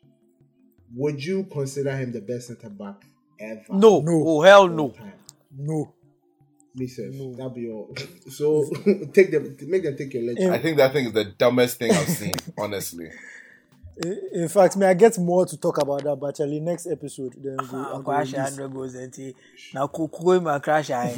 [0.95, 3.01] Would you consider him the best centre back
[3.39, 3.63] ever?
[3.69, 4.01] No.
[4.01, 4.23] No.
[4.27, 4.89] Oh hell no.
[4.89, 5.13] time?
[5.57, 5.94] No.
[6.77, 7.31] Me says No.
[7.31, 7.95] that'll be all.
[8.29, 8.65] So
[9.13, 10.51] take them, make them take your lecture.
[10.51, 13.09] I think that thing is the dumbest thing I've seen, honestly.
[14.03, 17.33] In in fact, may I get more to talk about that, but Charlie, next episode,
[17.37, 18.49] then we Ah, I'll go Crash release.
[18.49, 19.33] hundred goals and
[19.73, 21.15] now Kuku ma crash I.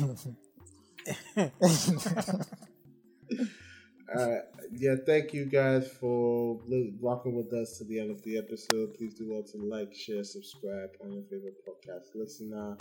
[4.15, 4.37] Uh,
[4.71, 8.93] yeah, thank you guys for li- rocking with us to the end of the episode.
[8.97, 12.77] Please do well to like, share, subscribe on your favorite podcast listener.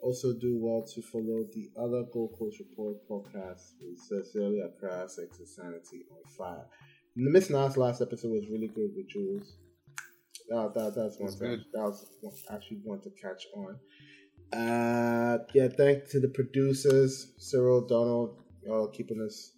[0.00, 5.38] Also, do well to follow the other Gold Coast Report podcast with Cecilia Accra, Sex
[5.38, 6.66] and Sanity on Fire.
[7.16, 9.56] The Miss Nas last episode was really good with Jules.
[10.48, 11.64] That, that, that's one thing.
[11.72, 12.06] That was
[12.50, 13.78] actually one to catch on.
[14.52, 19.52] Uh, yeah, thanks to the producers, Cyril, Donald, y'all keeping us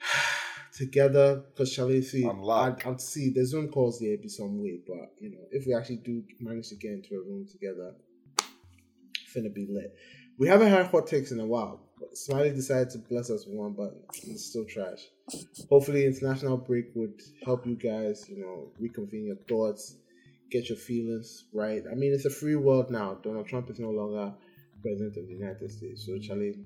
[0.76, 2.86] together because Charlie see On lock.
[2.86, 5.74] I, I'd see the Zoom calls there be some way, but you know, if we
[5.74, 7.94] actually do manage to get into a room together,
[9.34, 9.94] finna be lit.
[10.38, 11.80] We haven't had hot takes in a while.
[11.98, 15.06] But Smiley decided to bless us with one, but it's still trash.
[15.70, 19.96] Hopefully, international break would help you guys, you know, reconvene your thoughts,
[20.50, 21.82] get your feelings right.
[21.90, 23.14] I mean, it's a free world now.
[23.22, 24.34] Donald Trump is no longer
[24.82, 26.04] president of the United States.
[26.04, 26.56] So, Charlie,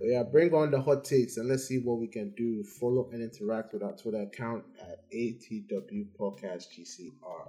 [0.00, 2.62] yeah, bring on the hot takes and let's see what we can do.
[2.80, 7.48] Follow and interact with our Twitter account at ATW Podcast GCR.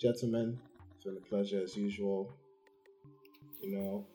[0.00, 0.58] Gentlemen,
[1.00, 2.30] it's been a pleasure as usual.
[3.62, 4.06] You know,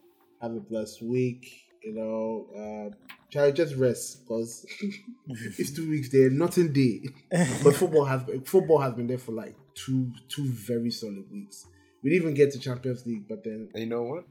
[0.41, 1.63] have a blessed week.
[1.83, 2.95] You know, uh,
[3.31, 4.65] try just rest because
[5.27, 7.03] it's two weeks there, nothing day.
[7.63, 11.67] But football has football has been there for like two two very solid weeks.
[12.03, 14.25] We didn't even get to Champions League, but then And you know what?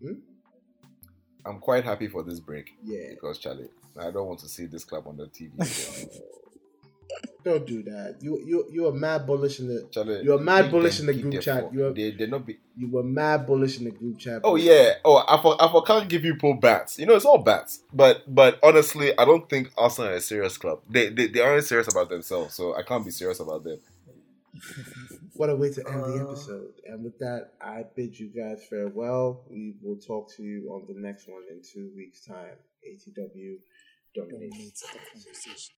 [0.00, 0.20] Hmm?
[1.44, 4.84] I'm quite happy for this break yeah, because Charlie, I don't want to see this
[4.84, 5.52] club on the TV.
[7.40, 7.52] again.
[7.52, 8.18] don't do that.
[8.20, 11.32] You you you are mad bullish in the Charlie, You're mad bullish in the group
[11.32, 11.62] their chat.
[11.64, 12.58] fuck- You're- they they not be.
[12.76, 14.40] you were mad bullish in the group chat.
[14.44, 14.94] Oh yeah.
[15.04, 16.98] Oh, I for, I for can't give you pro bats.
[16.98, 17.82] You know, it's all bats.
[17.92, 20.80] But but honestly, I don't think Arsenal are a serious club.
[20.88, 23.78] They, they they aren't serious about themselves, so I can't be serious about them.
[25.34, 26.28] What a way to end the uh.
[26.28, 26.72] episode.
[26.86, 29.40] And with that, I bid you guys farewell.
[29.48, 32.56] We will talk to you on the next one in two weeks' time.
[32.86, 33.56] ATW
[34.14, 34.84] dominates.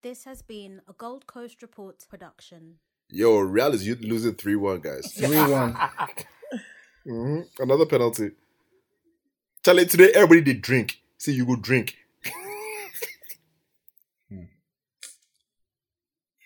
[0.03, 2.77] This has been a Gold Coast Report production.
[3.11, 5.13] Yo, Real is losing three one, guys.
[5.17, 5.77] 3 1.
[7.05, 8.31] hmm Another penalty.
[9.65, 11.01] Charlie, today everybody did drink.
[11.19, 11.97] See, you go drink.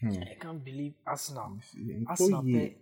[0.04, 1.58] I can't believe Arsenal.
[2.06, 2.72] Arsenal bet.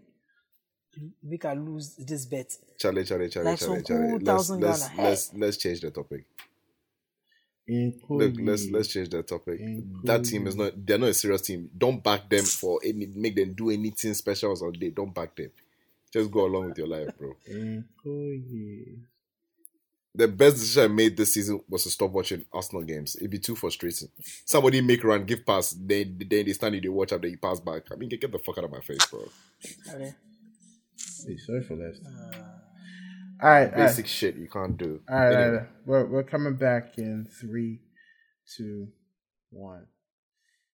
[1.22, 2.56] Make I lose this bet.
[2.78, 4.18] Charlie, Charlie, Charlie, Like Charlie, Charlie.
[4.20, 6.24] Let's let's let's let's change the topic.
[8.08, 9.60] Look, let's let's change the topic.
[10.04, 10.72] That team is not.
[10.86, 11.70] They're not a serious team.
[11.76, 13.06] Don't back them for any.
[13.06, 14.90] Make them do anything special or day.
[14.90, 15.50] Don't back them.
[16.12, 17.34] Just go along with your life, bro.
[20.14, 23.16] The best decision I made this season was to stop watching Arsenal games.
[23.16, 24.08] It'd be too frustrating.
[24.44, 27.38] Somebody make run, give pass, then then they stand you, they watch up, then you
[27.38, 27.84] pass back.
[27.90, 29.26] I mean, get, get the fuck out of my face, bro.
[29.88, 30.14] Okay.
[31.26, 31.98] Hey, sorry for that.
[32.06, 32.71] Ah.
[33.42, 33.76] All right, all right.
[33.76, 35.00] Basic shit you can't do.
[35.10, 35.68] All right, all right.
[35.84, 37.80] We're, we're coming back in three,
[38.56, 38.88] two,
[39.50, 39.86] one.